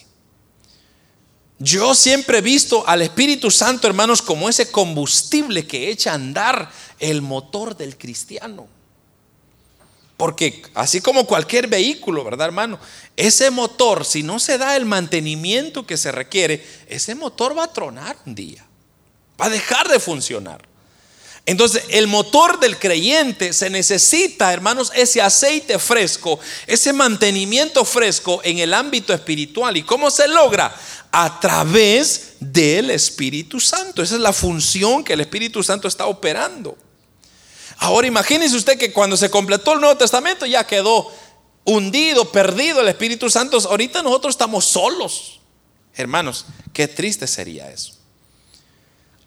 [1.58, 6.72] Yo siempre he visto al Espíritu Santo, hermanos, como ese combustible que echa a andar
[7.00, 8.68] el motor del cristiano.
[10.18, 12.78] Porque así como cualquier vehículo, ¿verdad, hermano?
[13.18, 17.74] Ese motor, si no se da el mantenimiento que se requiere, ese motor va a
[17.74, 18.64] tronar un día.
[19.42, 20.62] Va a dejar de funcionar.
[21.48, 28.58] Entonces, el motor del creyente se necesita, hermanos, ese aceite fresco, ese mantenimiento fresco en
[28.58, 29.78] el ámbito espiritual.
[29.78, 30.76] ¿Y cómo se logra?
[31.12, 34.02] A través del Espíritu Santo.
[34.02, 36.76] Esa es la función que el Espíritu Santo está operando.
[37.78, 41.12] Ahora imagínense usted que cuando se completó el Nuevo Testamento ya quedó
[41.64, 43.58] hundido, perdido el Espíritu Santo.
[43.70, 45.42] Ahorita nosotros estamos solos.
[45.94, 47.95] Hermanos, qué triste sería eso.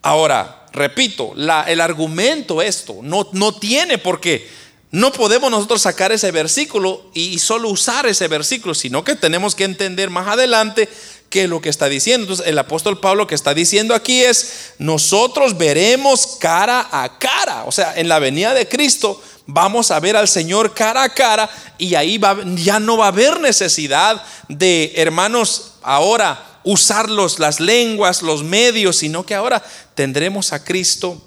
[0.03, 4.49] Ahora, repito, el argumento esto no, no tiene por qué.
[4.91, 9.65] No podemos nosotros sacar ese versículo y solo usar ese versículo, sino que tenemos que
[9.65, 10.89] entender más adelante
[11.29, 12.25] qué es lo que está diciendo.
[12.25, 17.73] Entonces, el apóstol Pablo que está diciendo aquí es, nosotros veremos cara a cara, o
[17.73, 21.95] sea, en la venida de Cristo vamos a ver al Señor cara a cara y
[21.95, 22.21] ahí
[22.57, 29.25] ya no va a haber necesidad de, hermanos, ahora usar las lenguas, los medios, sino
[29.25, 31.19] que ahora tendremos a Cristo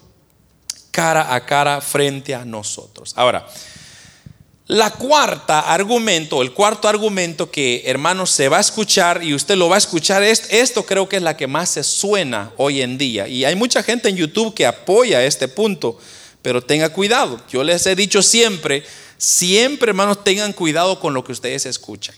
[0.91, 3.13] cara a cara frente a nosotros.
[3.15, 3.47] Ahora,
[4.67, 9.67] la cuarta argumento, el cuarto argumento que hermanos se va a escuchar y usted lo
[9.67, 13.27] va a escuchar, esto creo que es la que más se suena hoy en día.
[13.27, 15.97] Y hay mucha gente en YouTube que apoya este punto,
[16.43, 17.41] pero tenga cuidado.
[17.49, 18.83] Yo les he dicho siempre,
[19.17, 22.15] siempre hermanos tengan cuidado con lo que ustedes escuchan.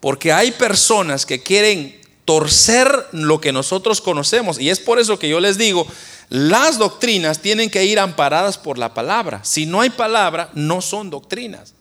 [0.00, 4.58] Porque hay personas que quieren torcer lo que nosotros conocemos.
[4.58, 5.86] Y es por eso que yo les digo,
[6.28, 9.40] las doctrinas tienen que ir amparadas por la palabra.
[9.44, 11.72] Si no hay palabra, no son doctrinas.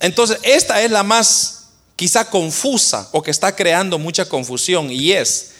[0.00, 5.50] Entonces, esta es la más quizá confusa o que está creando mucha confusión y es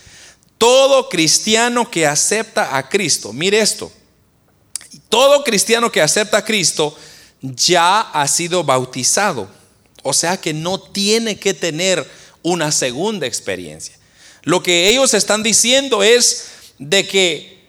[0.57, 3.33] todo cristiano que acepta a Cristo.
[3.35, 3.93] Mire esto.
[5.11, 6.97] Todo cristiano que acepta a Cristo
[7.43, 9.49] ya ha sido bautizado.
[10.03, 12.11] O sea que no tiene que tener
[12.43, 13.97] una segunda experiencia.
[14.43, 16.47] Lo que ellos están diciendo es
[16.79, 17.61] de que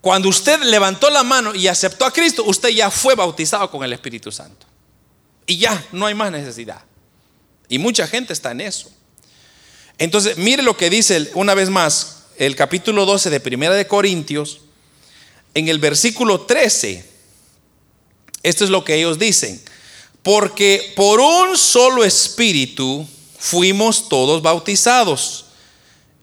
[0.00, 3.92] cuando usted levantó la mano y aceptó a Cristo, usted ya fue bautizado con el
[3.92, 4.66] Espíritu Santo.
[5.46, 6.82] Y ya, no hay más necesidad.
[7.68, 8.90] Y mucha gente está en eso.
[9.98, 14.60] Entonces, mire lo que dice una vez más el capítulo 12 de Primera de Corintios,
[15.54, 17.04] en el versículo 13.
[18.42, 19.60] Esto es lo que ellos dicen.
[20.22, 23.08] Porque por un solo espíritu
[23.46, 25.44] fuimos todos bautizados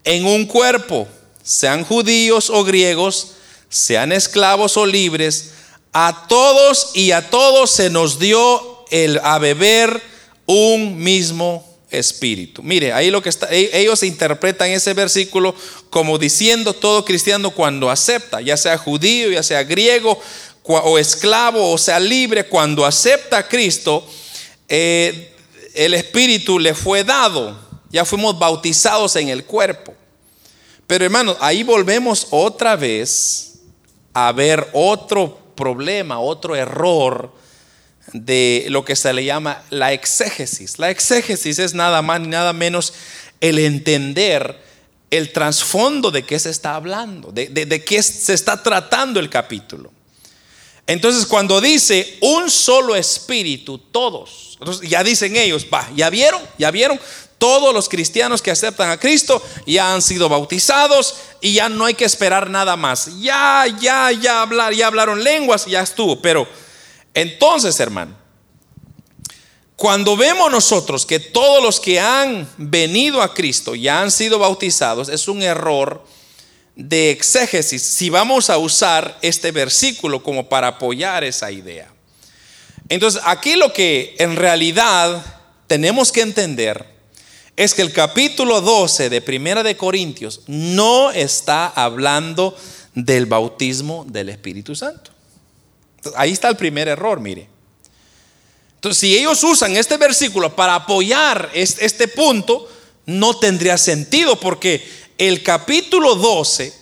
[0.04, 1.08] en un cuerpo,
[1.42, 3.36] sean judíos o griegos,
[3.70, 5.52] sean esclavos o libres,
[5.94, 10.02] a todos y a todos se nos dio el a beber
[10.48, 12.62] un mismo espíritu.
[12.62, 15.56] Mire, ahí lo que está, e, ellos interpretan ese versículo
[15.90, 20.20] como diciendo todo cristiano cuando acepta, ya sea judío, ya sea griego
[20.66, 24.06] o esclavo o sea libre, cuando acepta a Cristo,
[24.68, 25.33] eh,
[25.74, 27.58] el Espíritu le fue dado,
[27.90, 29.94] ya fuimos bautizados en el cuerpo.
[30.88, 33.60] Pero hermanos, ahí volvemos otra vez
[34.14, 37.34] a ver otro problema, otro error
[38.12, 40.78] de lo que se le llama la exégesis.
[40.78, 42.94] La exégesis es nada más ni nada menos
[43.40, 44.62] el entender
[45.10, 49.92] el trasfondo de qué se está hablando, de, de qué se está tratando el capítulo.
[50.86, 57.00] Entonces, cuando dice un solo espíritu, todos, ya dicen ellos, va, ya vieron, ya vieron,
[57.38, 61.94] todos los cristianos que aceptan a Cristo ya han sido bautizados y ya no hay
[61.94, 63.20] que esperar nada más.
[63.20, 66.22] Ya, ya, ya hablar, ya hablaron lenguas, ya estuvo.
[66.22, 66.48] Pero
[67.14, 68.16] entonces, hermano,
[69.76, 75.10] cuando vemos nosotros que todos los que han venido a Cristo ya han sido bautizados,
[75.10, 76.06] es un error
[76.76, 81.92] de exégesis si vamos a usar este versículo como para apoyar esa idea.
[82.90, 85.24] Entonces, aquí lo que en realidad
[85.68, 86.86] tenemos que entender
[87.56, 92.58] es que el capítulo 12 de Primera de Corintios no está hablando
[92.96, 95.12] del bautismo del Espíritu Santo.
[96.16, 97.48] ahí está el primer error, mire.
[98.76, 102.68] Entonces, si ellos usan este versículo para apoyar este punto,
[103.06, 104.86] no tendría sentido porque
[105.28, 106.74] el capítulo 12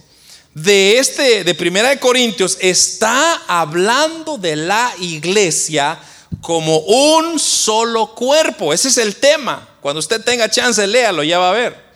[0.56, 6.00] de este de Primera de Corintios está hablando de la iglesia
[6.42, 8.74] como un solo cuerpo.
[8.74, 9.70] Ese es el tema.
[9.80, 11.92] Cuando usted tenga chance, léalo, ya va a ver.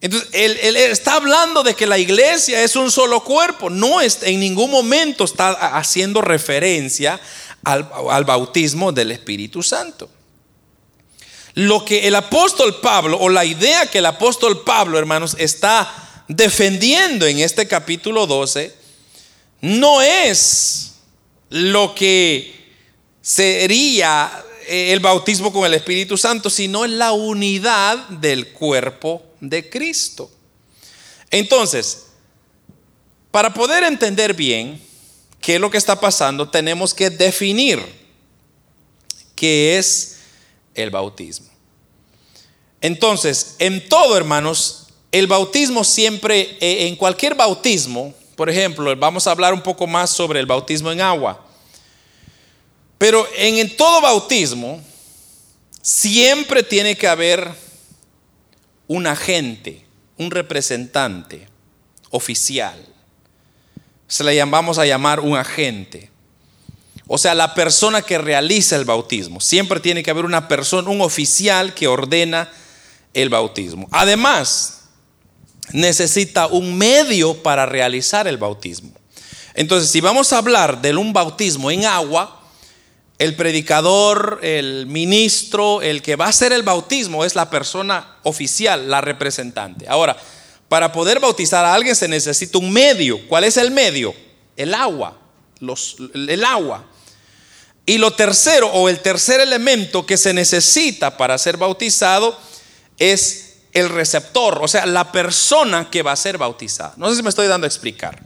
[0.00, 3.68] Entonces, él, está hablando de que la iglesia es un solo cuerpo.
[3.68, 7.20] No es, en ningún momento está haciendo referencia
[7.62, 10.08] al, al bautismo del Espíritu Santo.
[11.60, 17.26] Lo que el apóstol Pablo, o la idea que el apóstol Pablo, hermanos, está defendiendo
[17.26, 18.74] en este capítulo 12,
[19.60, 20.92] no es
[21.50, 22.72] lo que
[23.20, 29.68] sería eh, el bautismo con el Espíritu Santo, sino es la unidad del cuerpo de
[29.68, 30.30] Cristo.
[31.30, 32.06] Entonces,
[33.30, 34.80] para poder entender bien
[35.42, 37.84] qué es lo que está pasando, tenemos que definir
[39.34, 40.20] qué es
[40.74, 41.49] el bautismo.
[42.80, 49.32] Entonces, en todo, hermanos, el bautismo siempre, eh, en cualquier bautismo, por ejemplo, vamos a
[49.32, 51.44] hablar un poco más sobre el bautismo en agua,
[52.96, 54.80] pero en, todo bautismo
[55.82, 57.50] siempre tiene que haber
[58.86, 59.84] un agente,
[60.16, 61.48] un representante
[62.10, 62.78] oficial.
[64.06, 66.10] Se le llamamos a llamar un agente.
[67.06, 69.40] O sea, la persona que realiza el bautismo.
[69.40, 72.50] Siempre tiene que haber una persona, un oficial que ordena
[73.14, 73.88] el bautismo.
[73.90, 74.84] Además,
[75.72, 78.92] necesita un medio para realizar el bautismo.
[79.54, 82.40] Entonces, si vamos a hablar de un bautismo en agua,
[83.18, 88.88] el predicador, el ministro, el que va a hacer el bautismo es la persona oficial,
[88.88, 89.86] la representante.
[89.88, 90.16] Ahora,
[90.68, 93.26] para poder bautizar a alguien se necesita un medio.
[93.28, 94.14] ¿Cuál es el medio?
[94.56, 95.18] El agua.
[96.14, 96.86] el agua.
[97.84, 102.38] Y lo tercero o el tercer elemento que se necesita para ser bautizado
[103.00, 106.92] es el receptor, o sea, la persona que va a ser bautizada.
[106.96, 108.20] No sé si me estoy dando a explicar.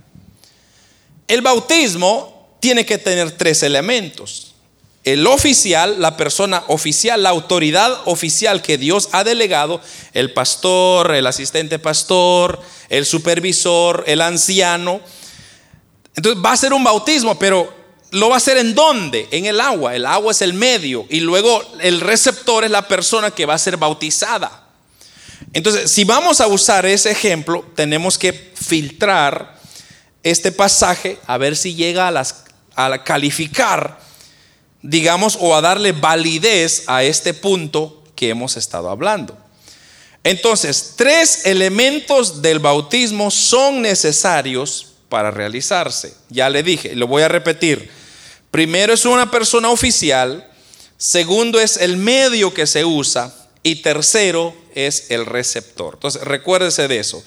[1.29, 4.51] El bautismo tiene que tener tres elementos.
[5.05, 9.83] el oficial, la persona oficial, la autoridad oficial que Dios ha delegado,
[10.15, 12.59] el pastor, el asistente pastor,
[12.89, 15.03] el supervisor, el anciano.
[16.17, 17.71] Entonces va a ser un bautismo, pero
[18.13, 19.29] lo va a hacer en dónde?
[19.31, 19.95] En el agua.
[19.95, 23.59] El agua es el medio y luego el receptor es la persona que va a
[23.59, 24.64] ser bautizada.
[25.55, 29.59] Entonces, si vamos a usar ese ejemplo, tenemos que filtrar
[30.23, 32.45] este pasaje a ver si llega a, las,
[32.75, 34.05] a calificar
[34.85, 39.37] digamos, o a darle validez a este punto que hemos estado hablando.
[40.23, 46.15] Entonces, tres elementos del bautismo son necesarios para realizarse.
[46.29, 47.91] Ya le dije, lo voy a repetir.
[48.51, 50.47] Primero es una persona oficial,
[50.99, 55.95] segundo es el medio que se usa y tercero es el receptor.
[55.95, 57.25] Entonces, recuérdese de eso.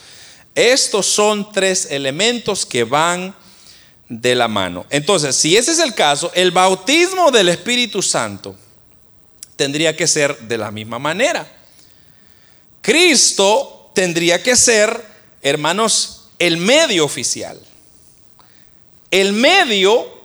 [0.53, 3.35] Estos son tres elementos que van
[4.09, 4.85] de la mano.
[4.89, 8.55] Entonces, si ese es el caso, el bautismo del Espíritu Santo
[9.55, 11.47] tendría que ser de la misma manera.
[12.81, 15.03] Cristo tendría que ser,
[15.41, 17.59] hermanos, el medio oficial.
[19.11, 20.17] El medio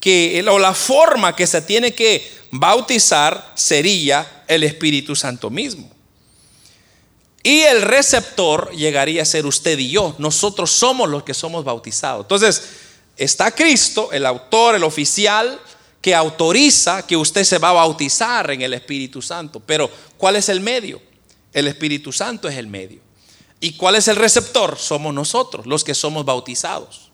[0.00, 5.90] que, o la forma que se tiene que bautizar sería el Espíritu Santo mismo.
[7.42, 10.14] Y el receptor llegaría a ser usted y yo.
[10.18, 12.24] Nosotros somos los que somos bautizados.
[12.24, 12.62] Entonces,
[13.16, 15.58] está Cristo, el autor, el oficial,
[16.02, 19.60] que autoriza que usted se va a bautizar en el Espíritu Santo.
[19.60, 21.00] Pero, ¿cuál es el medio?
[21.52, 23.00] El Espíritu Santo es el medio.
[23.60, 24.78] ¿Y cuál es el receptor?
[24.78, 27.10] Somos nosotros, los que somos bautizados.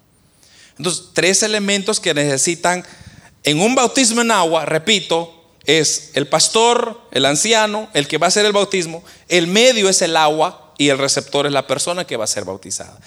[0.78, 2.84] Entonces, tres elementos que necesitan
[3.42, 5.35] en un bautismo en agua, repito,
[5.66, 10.00] es el pastor, el anciano, el que va a hacer el bautismo, el medio es
[10.02, 12.98] el agua y el receptor es la persona que va a ser bautizada.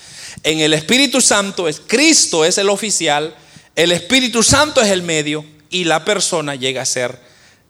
[0.44, 3.36] En el Espíritu Santo es Cristo es el oficial,
[3.76, 7.20] el Espíritu Santo es el medio y la persona llega a ser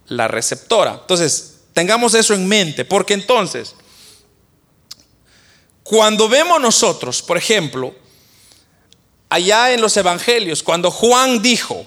[0.07, 0.99] la receptora.
[1.01, 3.75] Entonces, tengamos eso en mente, porque entonces,
[5.83, 7.93] cuando vemos nosotros, por ejemplo,
[9.29, 11.85] allá en los evangelios, cuando Juan dijo,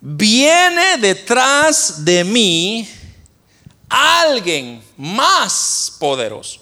[0.00, 2.88] viene detrás de mí
[3.88, 6.60] alguien más poderoso,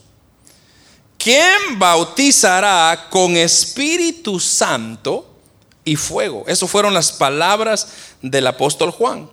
[1.17, 5.29] quien bautizará con Espíritu Santo
[5.85, 6.45] y fuego.
[6.47, 7.89] Esas fueron las palabras
[8.23, 9.31] del apóstol Juan.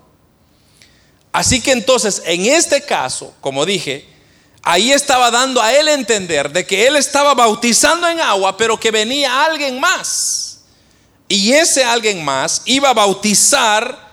[1.31, 4.07] Así que entonces, en este caso, como dije,
[4.61, 8.91] ahí estaba dando a él entender de que él estaba bautizando en agua, pero que
[8.91, 10.54] venía alguien más.
[11.27, 14.05] Y ese alguien más iba a bautizar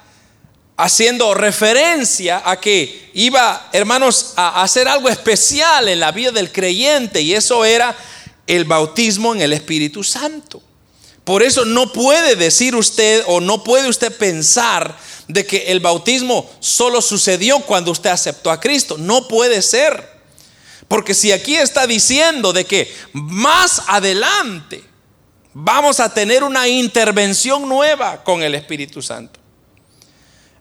[0.76, 7.20] haciendo referencia a que iba, hermanos, a hacer algo especial en la vida del creyente
[7.20, 7.96] y eso era
[8.46, 10.62] el bautismo en el Espíritu Santo.
[11.24, 14.98] Por eso no puede decir usted o no puede usted pensar
[15.28, 18.98] de que el bautismo solo sucedió cuando usted aceptó a Cristo.
[18.98, 20.10] No puede ser.
[20.88, 24.82] Porque si aquí está diciendo de que más adelante
[25.54, 29.40] vamos a tener una intervención nueva con el Espíritu Santo.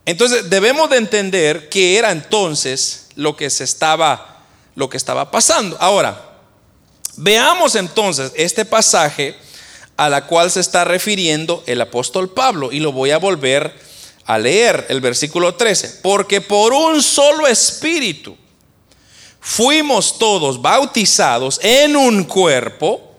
[0.06, 4.32] Entonces debemos de entender que era entonces lo que se estaba
[4.76, 5.78] lo que estaba pasando.
[5.80, 6.40] Ahora,
[7.18, 9.36] veamos entonces este pasaje
[9.98, 13.74] a la cual se está refiriendo el apóstol Pablo y lo voy a volver
[14.26, 18.38] a leer el versículo 13, porque por un solo espíritu
[19.40, 23.11] fuimos todos bautizados en un cuerpo,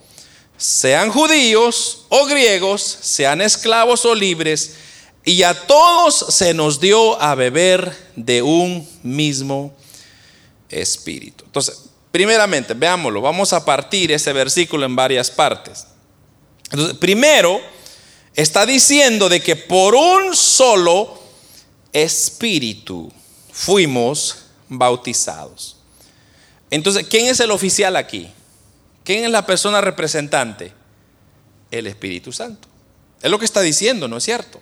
[0.62, 4.76] sean judíos o griegos, sean esclavos o libres,
[5.24, 9.74] y a todos se nos dio a beber de un mismo
[10.68, 11.44] espíritu.
[11.46, 15.88] Entonces, primeramente, veámoslo, vamos a partir ese versículo en varias partes.
[16.70, 17.60] Entonces, primero,
[18.36, 21.20] está diciendo de que por un solo
[21.92, 23.10] espíritu
[23.50, 25.76] fuimos bautizados.
[26.70, 28.30] Entonces, ¿quién es el oficial aquí?
[29.04, 30.72] ¿Quién es la persona representante?
[31.70, 32.68] El Espíritu Santo.
[33.20, 34.60] Es lo que está diciendo, ¿no es cierto?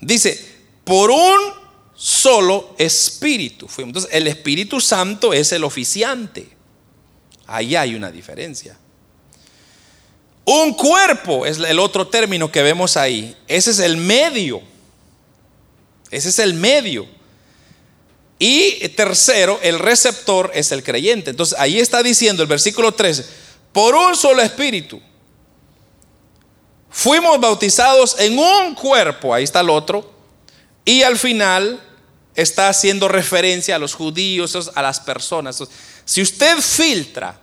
[0.00, 1.38] Dice, por un
[1.94, 3.68] solo espíritu.
[3.78, 6.48] Entonces, el Espíritu Santo es el oficiante.
[7.46, 8.78] Ahí hay una diferencia.
[10.44, 13.36] Un cuerpo es el otro término que vemos ahí.
[13.46, 14.62] Ese es el medio.
[16.10, 17.06] Ese es el medio.
[18.40, 21.30] Y tercero, el receptor es el creyente.
[21.30, 23.24] Entonces ahí está diciendo el versículo 13,
[23.72, 25.00] por un solo espíritu
[26.90, 30.12] Fuimos bautizados en un cuerpo, ahí está el otro,
[30.84, 31.80] y al final
[32.34, 35.62] está haciendo referencia a los judíos, a las personas.
[36.04, 37.38] Si usted filtra,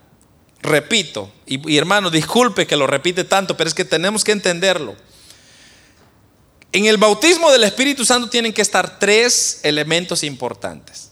[0.62, 4.98] repito, y, hermano, disculpe que lo repite tanto, pero es que tenemos que entenderlo.
[6.78, 11.10] En el bautismo del Espíritu Santo tienen que estar tres elementos importantes.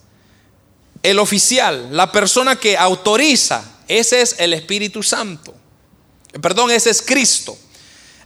[1.01, 5.55] El oficial, la persona que autoriza, ese es el Espíritu Santo.
[6.39, 7.57] Perdón, ese es Cristo.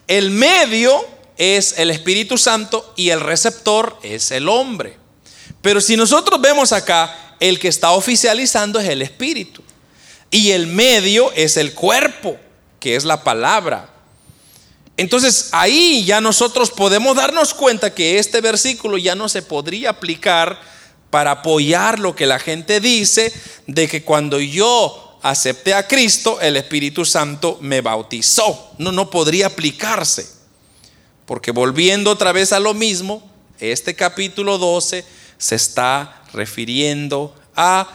[0.05, 0.99] El medio
[1.37, 4.97] es el Espíritu Santo y el receptor es el hombre.
[5.61, 9.63] Pero si nosotros vemos acá, el que está oficializando es el Espíritu.
[10.29, 12.35] Y el medio es el cuerpo,
[12.81, 13.93] que es la palabra.
[14.99, 20.59] Entonces ahí ya nosotros podemos darnos cuenta que este versículo ya no se podría aplicar
[21.09, 23.31] para apoyar lo que la gente dice
[23.65, 28.73] de que cuando yo acepté a Cristo, el Espíritu Santo me bautizó.
[28.77, 30.27] No, no podría aplicarse.
[31.25, 33.23] Porque volviendo otra vez a lo mismo,
[33.57, 35.05] este capítulo 12
[35.37, 37.87] se está refiriendo a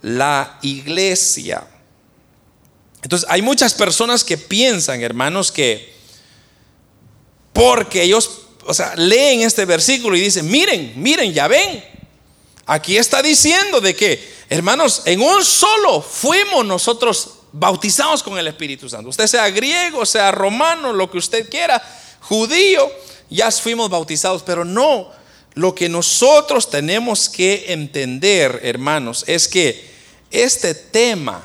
[0.00, 1.66] la iglesia.
[3.02, 5.91] Entonces, hay muchas personas que piensan, hermanos, que
[7.52, 11.84] porque ellos, o sea, leen este versículo y dicen, miren, miren, ya ven,
[12.66, 18.88] aquí está diciendo de que, hermanos, en un solo fuimos nosotros bautizados con el Espíritu
[18.88, 19.10] Santo.
[19.10, 21.82] Usted sea griego, sea romano, lo que usted quiera,
[22.20, 22.90] judío,
[23.28, 25.10] ya fuimos bautizados, pero no,
[25.54, 29.92] lo que nosotros tenemos que entender, hermanos, es que
[30.30, 31.44] este tema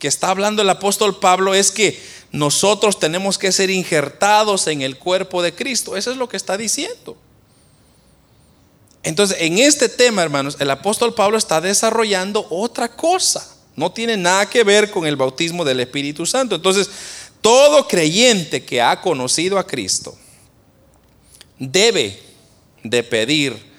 [0.00, 4.96] que está hablando el apóstol Pablo es que nosotros tenemos que ser injertados en el
[4.96, 5.96] cuerpo de Cristo.
[5.96, 7.16] Eso es lo que está diciendo.
[9.02, 13.46] Entonces, en este tema, hermanos, el apóstol Pablo está desarrollando otra cosa.
[13.76, 16.56] No tiene nada que ver con el bautismo del Espíritu Santo.
[16.56, 16.90] Entonces,
[17.40, 20.16] todo creyente que ha conocido a Cristo
[21.58, 22.20] debe
[22.82, 23.70] de pedir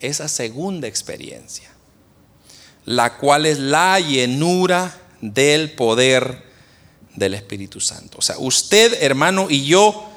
[0.00, 1.70] esa segunda experiencia,
[2.84, 6.42] la cual es la llenura del poder
[7.14, 8.18] del Espíritu Santo.
[8.18, 10.10] O sea, usted, hermano, y yo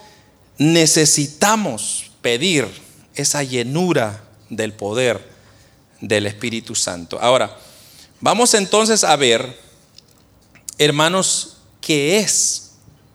[0.58, 2.68] necesitamos pedir
[3.14, 5.24] esa llenura del poder
[6.01, 7.20] del Espíritu Santo.
[7.22, 7.58] Ahora,
[8.20, 9.58] vamos entonces a ver,
[10.78, 12.72] hermanos, qué es,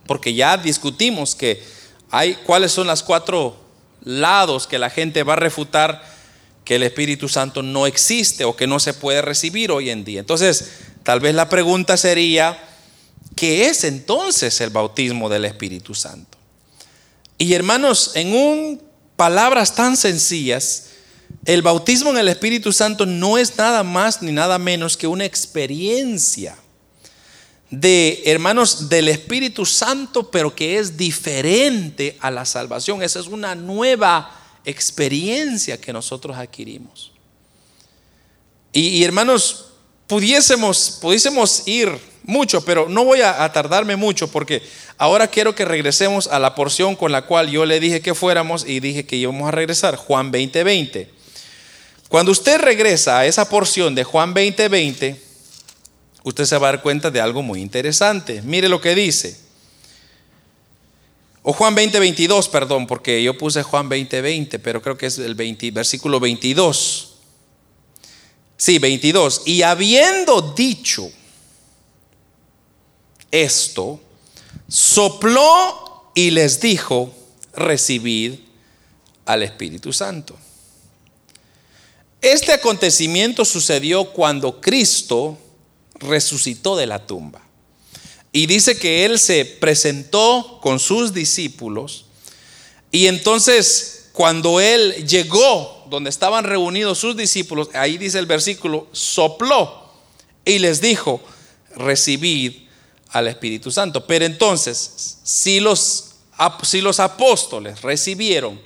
[0.07, 1.63] porque ya discutimos que
[2.11, 3.57] hay cuáles son las cuatro
[4.03, 6.03] lados que la gente va a refutar
[6.65, 10.21] que el Espíritu Santo no existe o que no se puede recibir hoy en día.
[10.21, 10.71] Entonces,
[11.03, 12.59] Tal vez la pregunta sería,
[13.37, 16.39] ¿qué es entonces el bautismo del Espíritu Santo?
[17.39, 18.83] Y hermanos, en un,
[19.17, 20.91] palabras tan sencillas,
[21.45, 25.25] el bautismo en el Espíritu Santo no es nada más ni nada menos que una
[25.25, 26.57] experiencia
[27.71, 33.03] de, hermanos, del Espíritu Santo, pero que es diferente a la salvación.
[33.03, 37.13] Esa es una nueva experiencia que nosotros adquirimos.
[38.73, 39.70] Y, y hermanos,
[40.11, 41.89] pudiésemos, pudiésemos ir
[42.25, 44.61] mucho, pero no voy a, tardarme mucho porque
[44.99, 48.67] ahora quiero que regresemos a la porción con la cual yo le dije que fuéramos
[48.67, 51.07] y dije que íbamos a regresar, Juan 20:20.
[52.09, 55.17] Cuando usted regresa a esa porción de Juan 20:20,
[56.25, 58.43] usted se va a dar cuenta de algo muy interesante.
[58.43, 59.39] Mire lo que dice.
[61.45, 66.19] O Juan 20:22, perdón, porque yo puse Juan 20:20, pero creo que es el versículo
[66.19, 67.10] 22.
[68.61, 69.41] Sí, 22.
[69.47, 71.11] Y habiendo dicho
[73.31, 73.99] esto,
[74.69, 77.11] sopló y les dijo,
[77.55, 78.35] recibid
[79.25, 80.37] al Espíritu Santo.
[82.21, 85.39] Este acontecimiento sucedió cuando Cristo
[85.95, 87.41] resucitó de la tumba.
[88.31, 92.05] Y dice que Él se presentó con sus discípulos.
[92.93, 99.91] Y entonces, cuando Él llegó donde estaban reunidos sus discípulos, ahí dice el versículo, sopló
[100.45, 101.21] y les dijo,
[101.77, 102.55] recibid
[103.11, 104.07] al Espíritu Santo.
[104.07, 106.13] Pero entonces, si los,
[106.63, 108.61] si los apóstoles recibieron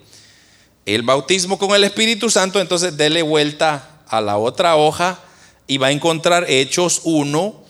[0.87, 5.19] el bautismo con el Espíritu Santo, entonces dele vuelta a la otra hoja
[5.67, 7.65] y va a encontrar Hechos 1,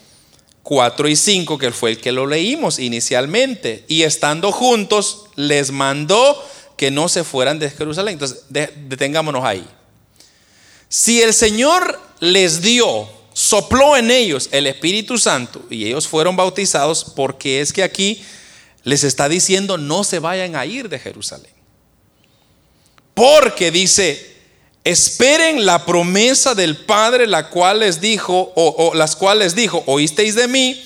[0.63, 3.85] 4 y 5, que fue el que lo leímos inicialmente.
[3.87, 6.43] Y estando juntos, les mandó
[6.77, 8.15] que no se fueran de Jerusalén.
[8.15, 9.67] Entonces, detengámonos ahí.
[10.89, 17.05] Si el Señor les dio, sopló en ellos el Espíritu Santo y ellos fueron bautizados,
[17.17, 18.23] porque es que aquí
[18.83, 21.53] les está diciendo no se vayan a ir de Jerusalén.
[23.15, 24.35] Porque dice,
[24.83, 30.35] esperen la promesa del Padre, la cual les dijo, o, o las cuales dijo, oísteis
[30.35, 30.85] de mí,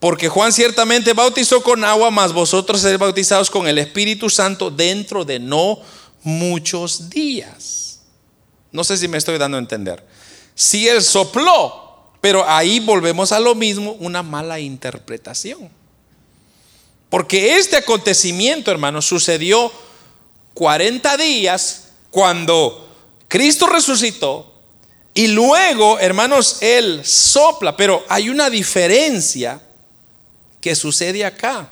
[0.00, 5.24] porque Juan ciertamente bautizó con agua, mas vosotros seréis bautizados con el Espíritu Santo dentro
[5.24, 5.80] de no
[6.22, 8.00] muchos días.
[8.70, 10.04] No sé si me estoy dando a entender.
[10.54, 15.68] Si él sopló, pero ahí volvemos a lo mismo, una mala interpretación.
[17.10, 19.72] Porque este acontecimiento, hermano, sucedió
[20.54, 22.88] 40 días cuando
[23.28, 24.52] Cristo resucitó
[25.14, 29.60] y luego, hermanos, Él sopla, pero hay una diferencia
[30.60, 31.70] que sucede acá.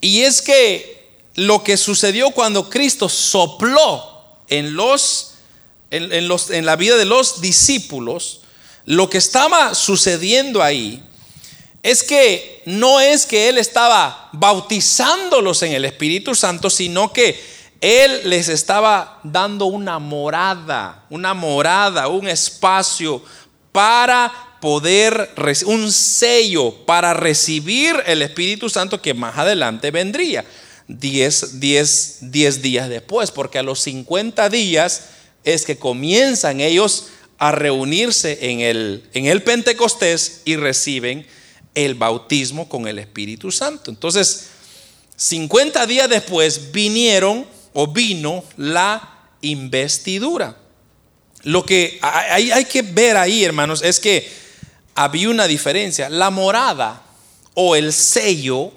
[0.00, 5.34] Y es que lo que sucedió cuando Cristo sopló en, los,
[5.90, 8.40] en, los, en la vida de los discípulos,
[8.84, 11.02] lo que estaba sucediendo ahí
[11.82, 18.22] es que no es que Él estaba bautizándolos en el Espíritu Santo, sino que él
[18.24, 23.22] les estaba dando una morada, una morada, un espacio
[23.70, 25.30] para poder,
[25.66, 30.44] un sello para recibir el Espíritu Santo que más adelante vendría,
[30.88, 31.60] 10,
[32.30, 35.08] días después, porque a los 50 días
[35.44, 41.26] es que comienzan ellos a reunirse en el, en el Pentecostés y reciben
[41.74, 43.90] el bautismo con el Espíritu Santo.
[43.90, 44.48] Entonces,
[45.16, 50.56] 50 días después vinieron o vino la investidura.
[51.44, 54.28] Lo que hay, hay, que ver ahí, hermanos, es que
[55.02, 56.08] había una diferencia.
[56.08, 57.02] La morada
[57.54, 58.72] o el sello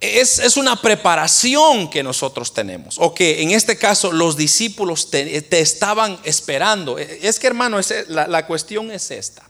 [0.00, 5.44] es, es una preparación que nosotros tenemos, o que en este caso los discípulos te,
[5.60, 6.98] estaban esperando.
[6.98, 7.78] Es que, hermano,
[8.08, 9.44] la, la cuestión es esta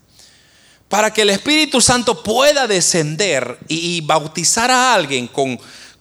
[0.89, 5.59] para que el Espíritu Santo pueda descender y, bautizar a alguien con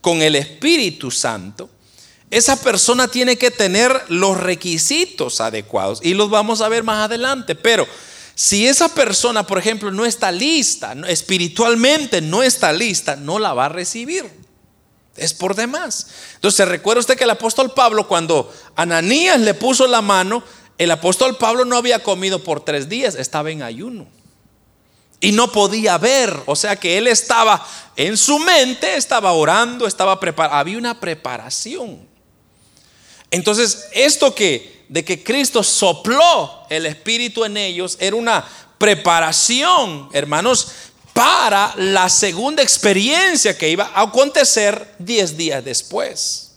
[0.08, 1.70] con el Espíritu Santo,
[2.32, 7.56] esa persona tiene que tener los requisitos adecuados y los vamos a ver más adelante.
[7.56, 7.86] Pero
[8.40, 13.66] si esa persona, por ejemplo, no está lista, espiritualmente no está lista, no la va
[13.66, 14.30] a recibir.
[15.16, 16.10] Es por demás.
[16.36, 20.44] Entonces, recuerda usted que el apóstol Pablo, cuando Ananías le puso la mano,
[20.78, 24.06] el apóstol Pablo no había comido por tres días, estaba en ayuno
[25.20, 26.40] y no podía ver.
[26.46, 30.60] O sea que él estaba en su mente, estaba orando, estaba preparado.
[30.60, 32.08] Había una preparación.
[33.32, 38.46] Entonces, esto que de que Cristo sopló el Espíritu en ellos era una
[38.78, 40.68] preparación, hermanos,
[41.14, 46.52] para la segunda experiencia que iba a acontecer diez días después.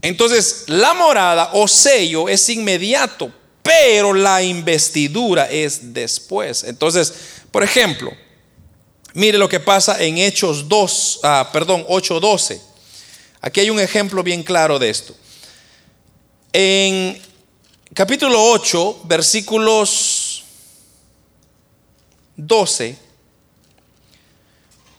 [0.00, 3.32] Entonces, la morada o sello es inmediato,
[3.62, 6.64] pero la investidura es después.
[6.64, 7.12] Entonces,
[7.50, 8.12] por ejemplo,
[9.14, 12.60] mire lo que pasa en Hechos 2, ah, perdón, 8:12.
[13.40, 15.14] Aquí hay un ejemplo bien claro de esto.
[16.52, 17.18] En
[17.94, 20.44] capítulo 8, versículos
[22.36, 22.96] 12,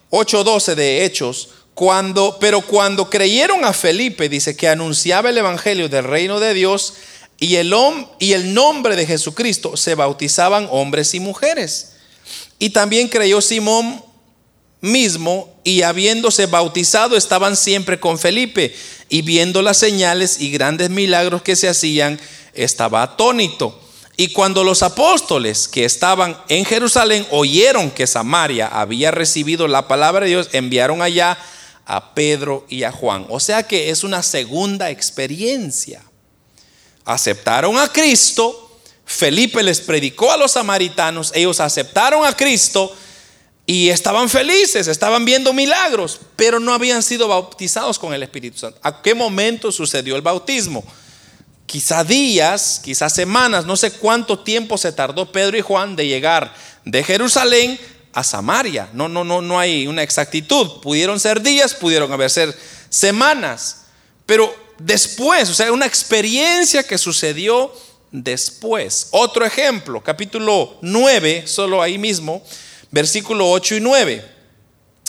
[0.09, 6.05] 8:12 de Hechos, cuando, pero cuando creyeron a Felipe, dice que anunciaba el evangelio del
[6.05, 6.95] reino de Dios
[7.39, 11.93] y el nombre de Jesucristo, se bautizaban hombres y mujeres.
[12.57, 14.03] Y también creyó Simón
[14.83, 18.75] mismo y habiéndose bautizado estaban siempre con Felipe
[19.09, 22.19] y viendo las señales y grandes milagros que se hacían,
[22.53, 23.79] estaba atónito.
[24.15, 30.25] Y cuando los apóstoles que estaban en Jerusalén oyeron que Samaria había recibido la palabra
[30.25, 31.37] de Dios, enviaron allá
[31.85, 33.25] a Pedro y a Juan.
[33.29, 36.03] O sea que es una segunda experiencia.
[37.05, 38.63] Aceptaron a Cristo
[39.05, 42.95] Felipe les predicó a los samaritanos, ellos aceptaron a Cristo
[43.65, 48.79] y estaban felices, estaban viendo milagros, pero no habían sido bautizados con el Espíritu Santo.
[48.83, 50.83] ¿A qué momento sucedió el bautismo?
[51.65, 56.53] Quizá días, quizás semanas, no sé cuánto tiempo se tardó Pedro y Juan de llegar
[56.83, 57.79] de Jerusalén
[58.11, 58.89] a Samaria.
[58.93, 60.81] No, no, no, no hay una exactitud.
[60.81, 62.55] Pudieron ser días, pudieron haber ser
[62.89, 63.85] semanas,
[64.25, 67.73] pero después, o sea, una experiencia que sucedió
[68.11, 69.07] después.
[69.11, 72.43] Otro ejemplo, capítulo 9, solo ahí mismo,
[72.93, 74.25] versículo 8 y 9.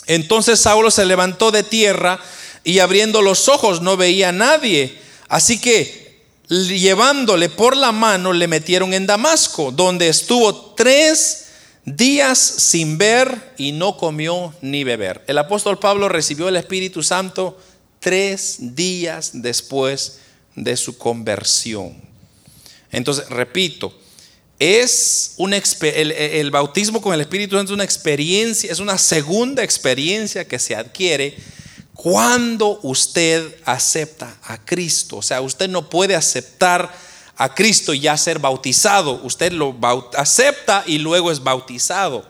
[0.07, 2.19] Entonces Saulo se levantó de tierra
[2.63, 4.97] y abriendo los ojos no veía a nadie.
[5.29, 11.45] Así que llevándole por la mano le metieron en Damasco, donde estuvo tres
[11.85, 15.23] días sin ver y no comió ni beber.
[15.27, 17.57] El apóstol Pablo recibió el Espíritu Santo
[17.99, 20.19] tres días después
[20.55, 21.95] de su conversión.
[22.91, 23.93] Entonces, repito,
[24.59, 30.59] es el, bautismo con el Espíritu Santo es una experiencia, es una segunda experiencia que
[30.59, 31.37] se adquiere
[31.93, 35.17] cuando usted acepta a Cristo.
[35.17, 36.93] O sea, usted no puede aceptar
[37.37, 39.21] a Cristo y ya ser bautizado.
[39.23, 39.77] Usted lo
[40.17, 42.25] acepta y luego es bautizado.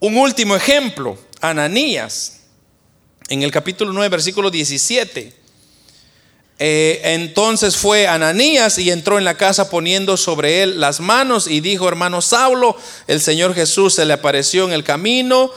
[0.00, 2.40] Un último ejemplo, Ananías,
[3.28, 5.43] en el capítulo 9, versículo 17.
[6.58, 11.60] Eh, entonces fue Ananías y entró en la casa poniendo sobre él las manos y
[11.60, 12.76] dijo, hermano Saulo,
[13.08, 15.50] el Señor Jesús se le apareció en el camino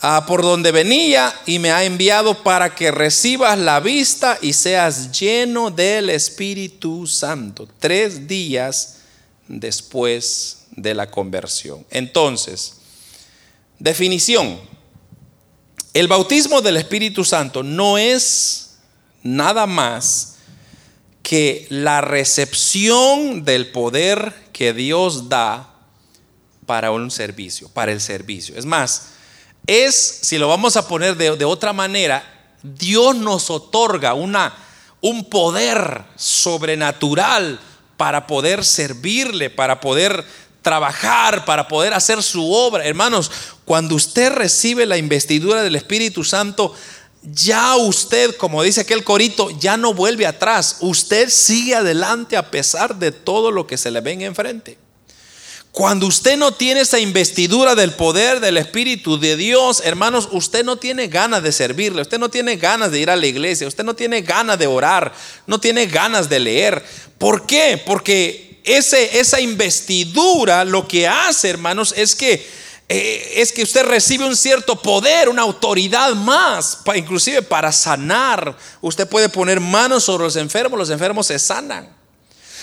[0.00, 5.12] ah, por donde venía y me ha enviado para que recibas la vista y seas
[5.12, 7.68] lleno del Espíritu Santo.
[7.78, 8.96] Tres días
[9.46, 11.86] después de la conversión.
[11.88, 12.74] Entonces,
[13.78, 14.58] definición.
[15.92, 18.69] El bautismo del Espíritu Santo no es
[19.22, 20.36] nada más
[21.22, 25.74] que la recepción del poder que Dios da
[26.66, 28.56] para un servicio, para el servicio.
[28.56, 29.10] Es más,
[29.66, 32.24] es, si lo vamos a poner de, otra manera,
[32.62, 34.54] Dios nos otorga una,
[35.00, 37.60] un poder sobrenatural
[37.96, 40.24] para poder servirle, para poder
[40.62, 42.84] trabajar, para poder hacer su obra.
[42.84, 43.30] Hermanos,
[43.64, 46.74] cuando usted recibe la investidura del Espíritu Santo,
[47.22, 50.78] ya usted, como dice aquel corito, ya no vuelve atrás.
[50.80, 54.78] Usted sigue adelante a pesar de todo lo que se le venga enfrente.
[55.72, 60.78] Cuando usted no tiene esa investidura del poder del Espíritu de Dios, hermanos, usted no
[60.78, 63.94] tiene ganas de servirle, usted no tiene ganas de ir a la iglesia, usted no
[63.94, 65.12] tiene ganas de orar,
[65.46, 66.84] no tiene ganas de leer.
[67.18, 67.80] ¿Por qué?
[67.86, 72.44] Porque ese, esa investidura lo que hace, hermanos, es que
[72.92, 78.56] eh, es que usted recibe un cierto poder, una autoridad más, inclusive para sanar.
[78.80, 81.88] Usted puede poner manos sobre los enfermos, los enfermos se sanan.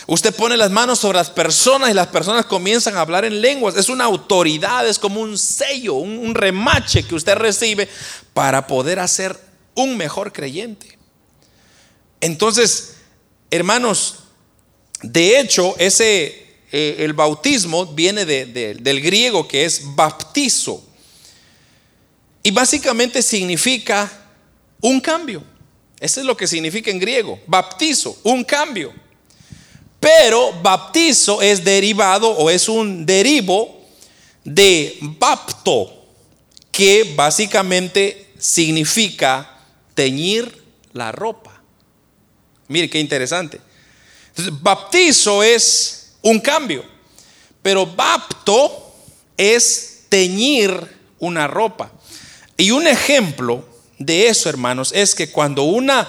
[0.06, 3.78] Usted pone las manos sobre las personas y las personas comienzan a hablar en lenguas.
[3.78, 7.88] Es una autoridad, es como un sello, un, remache que usted recibe
[8.34, 9.40] para poder hacer
[9.76, 11.00] un mejor creyente.
[12.20, 12.96] Entonces,
[13.50, 14.16] hermanos,
[15.02, 20.84] de hecho, ese, eh, el bautismo viene del griego que es baptizo.
[22.44, 24.12] Y básicamente significa
[24.82, 25.44] un cambio.
[26.00, 28.94] Eso es lo que significa en griego, baptizo, un cambio.
[30.00, 33.82] Pero baptizo es derivado o es un derivo
[34.44, 35.94] de bapto,
[36.72, 39.60] que básicamente significa
[39.96, 40.64] teñir
[40.94, 41.60] la ropa.
[42.68, 43.60] Mire qué interesante.
[44.62, 46.84] Baptizo es un cambio,
[47.62, 48.94] pero bapto
[49.36, 51.92] es teñir una ropa.
[52.58, 53.66] Y un ejemplo
[53.98, 56.08] de eso, hermanos, es que cuando una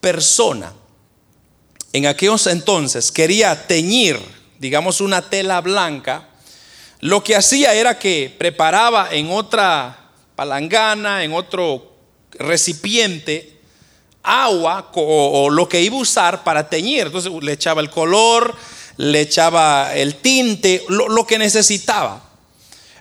[0.00, 0.72] persona
[1.92, 4.18] en aquellos entonces quería teñir,
[4.58, 6.28] digamos, una tela blanca,
[7.00, 11.92] lo que hacía era que preparaba en otra palangana, en otro
[12.32, 13.60] recipiente,
[14.24, 17.06] agua o, lo que iba a usar para teñir.
[17.06, 18.56] Entonces le echaba el color,
[18.96, 22.30] le echaba el tinte, lo, lo que necesitaba.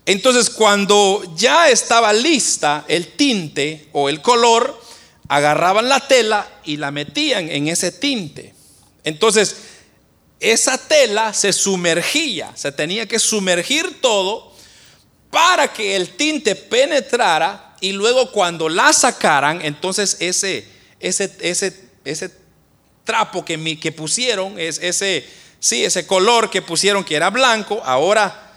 [0.05, 4.81] Entonces cuando ya estaba lista el tinte o el color,
[5.29, 8.53] agarraban la tela y la metían en ese tinte.
[9.03, 9.55] Entonces,
[10.39, 14.53] esa tela se sumergía, se tenía que sumergir todo
[15.29, 20.67] para que el tinte penetrara y luego cuando la sacaran, entonces ese,
[20.99, 22.31] ese, ese, ese
[23.03, 25.25] trapo que, que pusieron, ese,
[25.63, 28.51] sí, ese color que pusieron que era blanco, ahora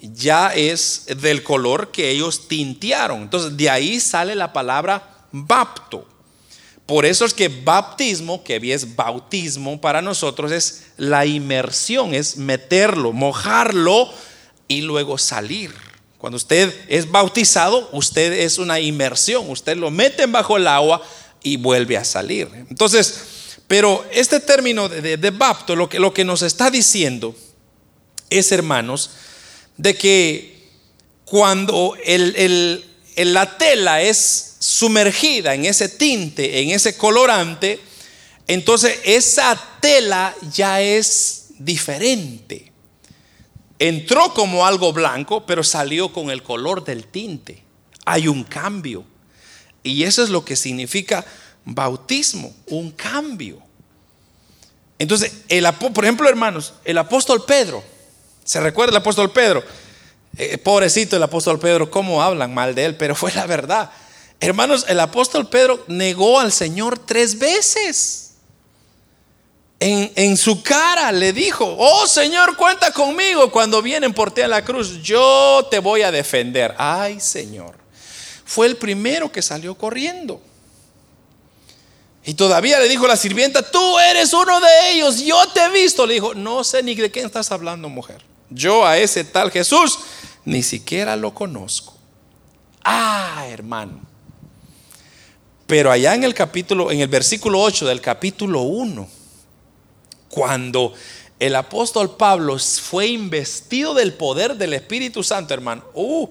[0.00, 3.22] ya es del color que ellos tintearon.
[3.22, 6.08] Entonces de ahí sale la palabra bapto.
[6.86, 13.12] Por eso es que bautismo, que es bautismo para nosotros, es la inmersión, es meterlo,
[13.12, 14.08] mojarlo
[14.66, 15.74] y luego salir.
[16.16, 21.02] Cuando usted es bautizado, usted es una inmersión, usted lo mete bajo el agua
[21.42, 22.48] y vuelve a salir.
[22.70, 23.35] Entonces,
[23.66, 27.34] pero este término de, bapto, lo que, nos está diciendo
[28.30, 29.10] es, hermanos,
[29.76, 30.56] de que
[31.24, 31.96] cuando
[33.16, 37.80] la tela es sumergida en ese tinte, en ese colorante,
[38.46, 42.72] entonces esa tela ya es diferente.
[43.78, 47.62] Entró como algo blanco, pero salió con el color del tinte.
[48.04, 49.04] Hay un cambio.
[49.82, 51.26] Y eso es lo que significa
[51.66, 53.60] bautismo, un cambio.
[54.98, 57.84] Entonces, el, por ejemplo, hermanos, el apóstol Pedro,
[58.44, 59.62] ¿se recuerda el apóstol Pedro?
[60.38, 63.90] Eh, pobrecito el apóstol Pedro, cómo hablan mal de él, pero fue la verdad.
[64.40, 68.22] Hermanos, el apóstol Pedro negó al Señor tres veces.
[69.78, 74.64] En, su cara le dijo, oh Señor, cuenta conmigo cuando vienen por ti a la
[74.64, 76.74] cruz, yo te voy a defender.
[76.78, 77.76] Ay Señor,
[78.46, 80.40] fue el primero que salió corriendo.
[82.28, 86.04] Y todavía le dijo la sirvienta, tú eres uno de ellos, yo te he visto.
[86.04, 88.20] Le dijo, no sé ni de quién estás hablando, mujer.
[88.50, 90.00] Yo a ese tal Jesús
[90.44, 91.96] ni siquiera lo conozco.
[92.82, 94.00] Ah, hermano.
[95.68, 99.08] Pero allá en el capítulo, en el versículo 8 del capítulo 1,
[100.28, 100.94] cuando
[101.38, 106.28] el apóstol Pablo fue investido del poder del Espíritu Santo, hermano, uh,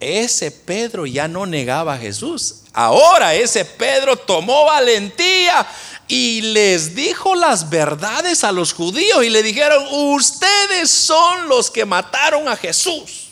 [0.00, 2.63] ese Pedro ya no negaba a Jesús.
[2.74, 5.64] Ahora ese Pedro tomó valentía
[6.08, 11.84] y les dijo las verdades a los judíos y le dijeron, ustedes son los que
[11.84, 13.28] mataron a Jesús.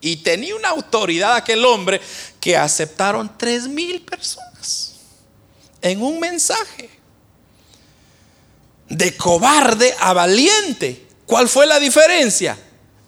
[0.00, 2.00] Y tenía una autoridad aquel hombre
[2.40, 4.94] que aceptaron tres mil personas
[5.82, 6.90] en un mensaje.
[8.88, 11.06] De cobarde a valiente.
[11.26, 12.58] ¿Cuál fue la diferencia?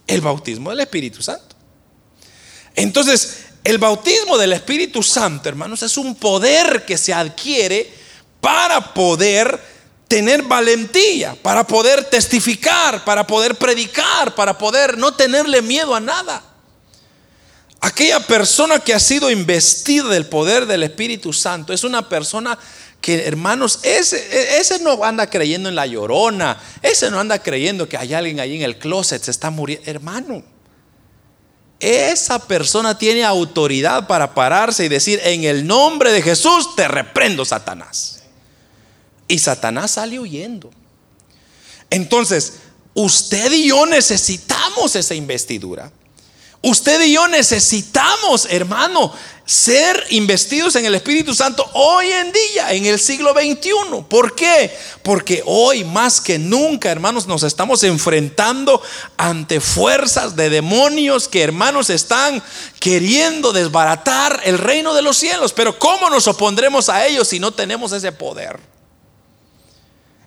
[0.05, 1.55] El bautismo del Espíritu Santo.
[2.75, 7.91] Entonces, el bautismo del Espíritu Santo, hermanos, es un poder que se adquiere
[8.39, 9.59] para poder
[10.07, 16.43] tener valentía, para poder testificar, para poder predicar, para poder no tenerle miedo a nada.
[17.79, 22.57] Aquella persona que ha sido investida del poder del Espíritu Santo es una persona
[22.99, 28.13] que, hermanos, ese, no anda creyendo en la llorona, ese no anda creyendo que hay
[28.13, 29.89] alguien ahí en el closet, se está muriendo.
[29.89, 30.43] Hermano,
[31.81, 37.43] esa persona tiene autoridad para pararse y decir, en el nombre de Jesús te reprendo,
[37.43, 38.23] Satanás.
[39.27, 40.69] Y Satanás sale huyendo.
[41.89, 42.59] Entonces,
[42.93, 45.91] usted y yo necesitamos esa investidura.
[46.63, 49.11] Usted y yo necesitamos, hermano,
[49.45, 54.03] ser investidos en el Espíritu Santo hoy en día, en el siglo XXI.
[54.07, 54.71] ¿Por qué?
[55.01, 58.81] Porque hoy más que nunca, hermanos, nos estamos enfrentando
[59.17, 62.43] ante fuerzas de demonios que, hermanos, están
[62.79, 65.53] queriendo desbaratar el reino de los cielos.
[65.53, 68.70] Pero ¿cómo nos opondremos a ellos si no tenemos ese poder?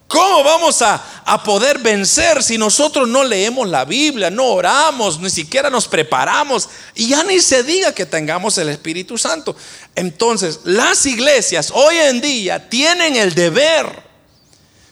[0.06, 1.02] ¿Cómo vamos a,
[1.44, 7.08] poder vencer si nosotros no leemos la Biblia, no oramos, ni siquiera nos preparamos y
[7.08, 9.56] ya ni se diga que tengamos el Espíritu Santo?
[9.94, 14.04] Entonces, las iglesias hoy en día tienen el deber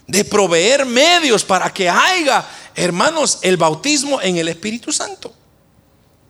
[0.07, 2.45] de proveer medios para que haya,
[2.75, 5.33] hermanos, el bautismo en el Espíritu Santo.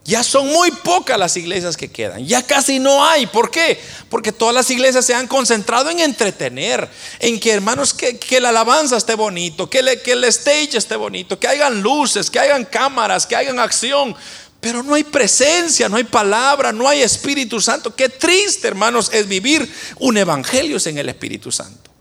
[0.05, 2.25] Ya son muy pocas las iglesias que quedan.
[2.27, 3.25] Ya casi no hay.
[3.25, 3.79] ¿Por qué?
[4.09, 6.89] Porque todas las iglesias se han concentrado en entretener.
[7.19, 9.69] En que, hermanos, que, la alabanza esté bonito.
[9.69, 11.39] Que, que el stage esté bonito.
[11.39, 12.29] Que hayan luces.
[12.29, 13.25] Que hayan cámaras.
[13.25, 14.13] Que hayan acción.
[14.59, 15.87] Pero no hay presencia.
[15.87, 16.73] No hay palabra.
[16.73, 17.95] No hay Espíritu Santo.
[17.95, 21.92] Qué triste, hermanos, es vivir un evangelio en el Espíritu Santo.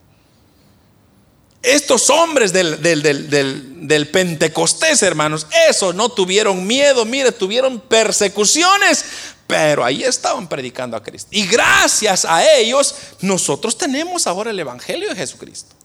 [1.62, 9.04] Estos hombres del, Pentecostés, hermanos, eso no tuvieron miedo, mire, tuvieron persecuciones,
[9.46, 11.28] pero ahí estaban predicando a Cristo.
[11.30, 15.76] Y gracias a ellos, nosotros tenemos ahora el Evangelio de Jesucristo.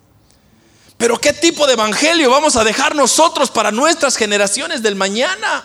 [0.98, 5.64] Pero ¿qué tipo de Evangelio vamos a dejar nosotros para nuestras generaciones del mañana?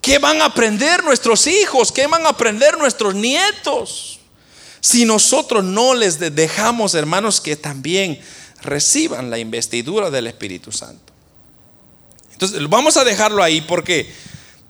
[0.00, 1.92] ¿Qué van a aprender nuestros hijos?
[1.92, 4.19] ¿Qué van a aprender nuestros nietos?
[4.80, 8.20] Si nosotros no les dejamos, hermanos, que también
[8.62, 11.12] reciban la investidura del Espíritu Santo.
[12.32, 14.10] Entonces, vamos a dejarlo ahí porque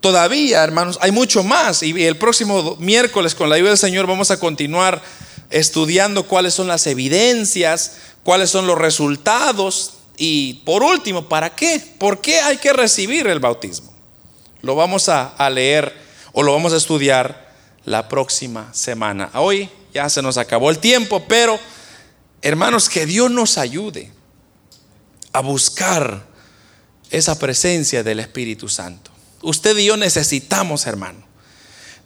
[0.01, 1.83] todavía, hermanos, hay mucho más.
[1.83, 5.03] Y el próximo miércoles, con la ayuda del Señor, vamos a continuar
[5.51, 9.95] estudiando cuáles son las evidencias, cuáles son los resultados.
[10.17, 11.83] Y por último, ¿para qué?
[11.99, 13.93] ¿Por qué hay que recibir el bautismo?
[14.63, 15.95] Lo vamos a, leer
[16.33, 17.51] o lo vamos a estudiar
[17.85, 19.31] la próxima semana.
[19.35, 21.59] Hoy ya se nos acabó el tiempo, pero
[22.43, 24.11] hermanos, que Dios nos ayude
[25.33, 26.27] a buscar
[27.11, 29.11] esa presencia del Espíritu Santo.
[29.43, 31.25] Usted y yo necesitamos, hermano,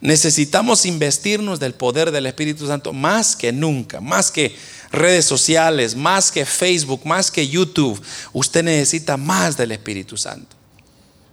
[0.01, 4.55] necesitamos investirnos del poder del Espíritu Santo más que nunca, más que
[4.91, 8.01] redes sociales, más que Facebook, más que YouTube.
[8.33, 10.55] Usted necesita más del Espíritu Santo.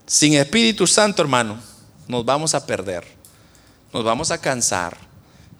[0.06, 1.60] Sin Espíritu Santo, hermano,
[2.08, 3.04] nos vamos a perder,
[3.92, 5.11] nos vamos a cansar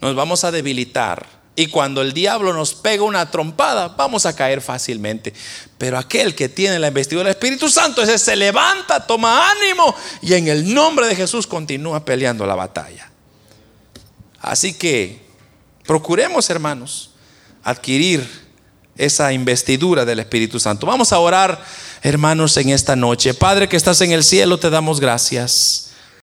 [0.02, 1.26] nos vamos a debilitar.
[1.54, 5.32] Y cuando el diablo nos pega una trompada, vamos a caer fácilmente.
[5.78, 10.34] Pero aquel que tiene la investidura del Espíritu Santo, ese se levanta, toma ánimo y
[10.34, 13.10] en el nombre de Jesús continúa peleando la batalla.
[14.40, 15.24] Así que
[15.86, 17.10] procuremos, hermanos,
[17.62, 18.26] adquirir
[18.96, 20.86] esa investidura del Espíritu Santo.
[20.86, 21.62] Vamos a orar,
[22.02, 23.34] hermanos, en esta noche.
[23.34, 25.91] Padre que estás en el cielo, te damos gracias.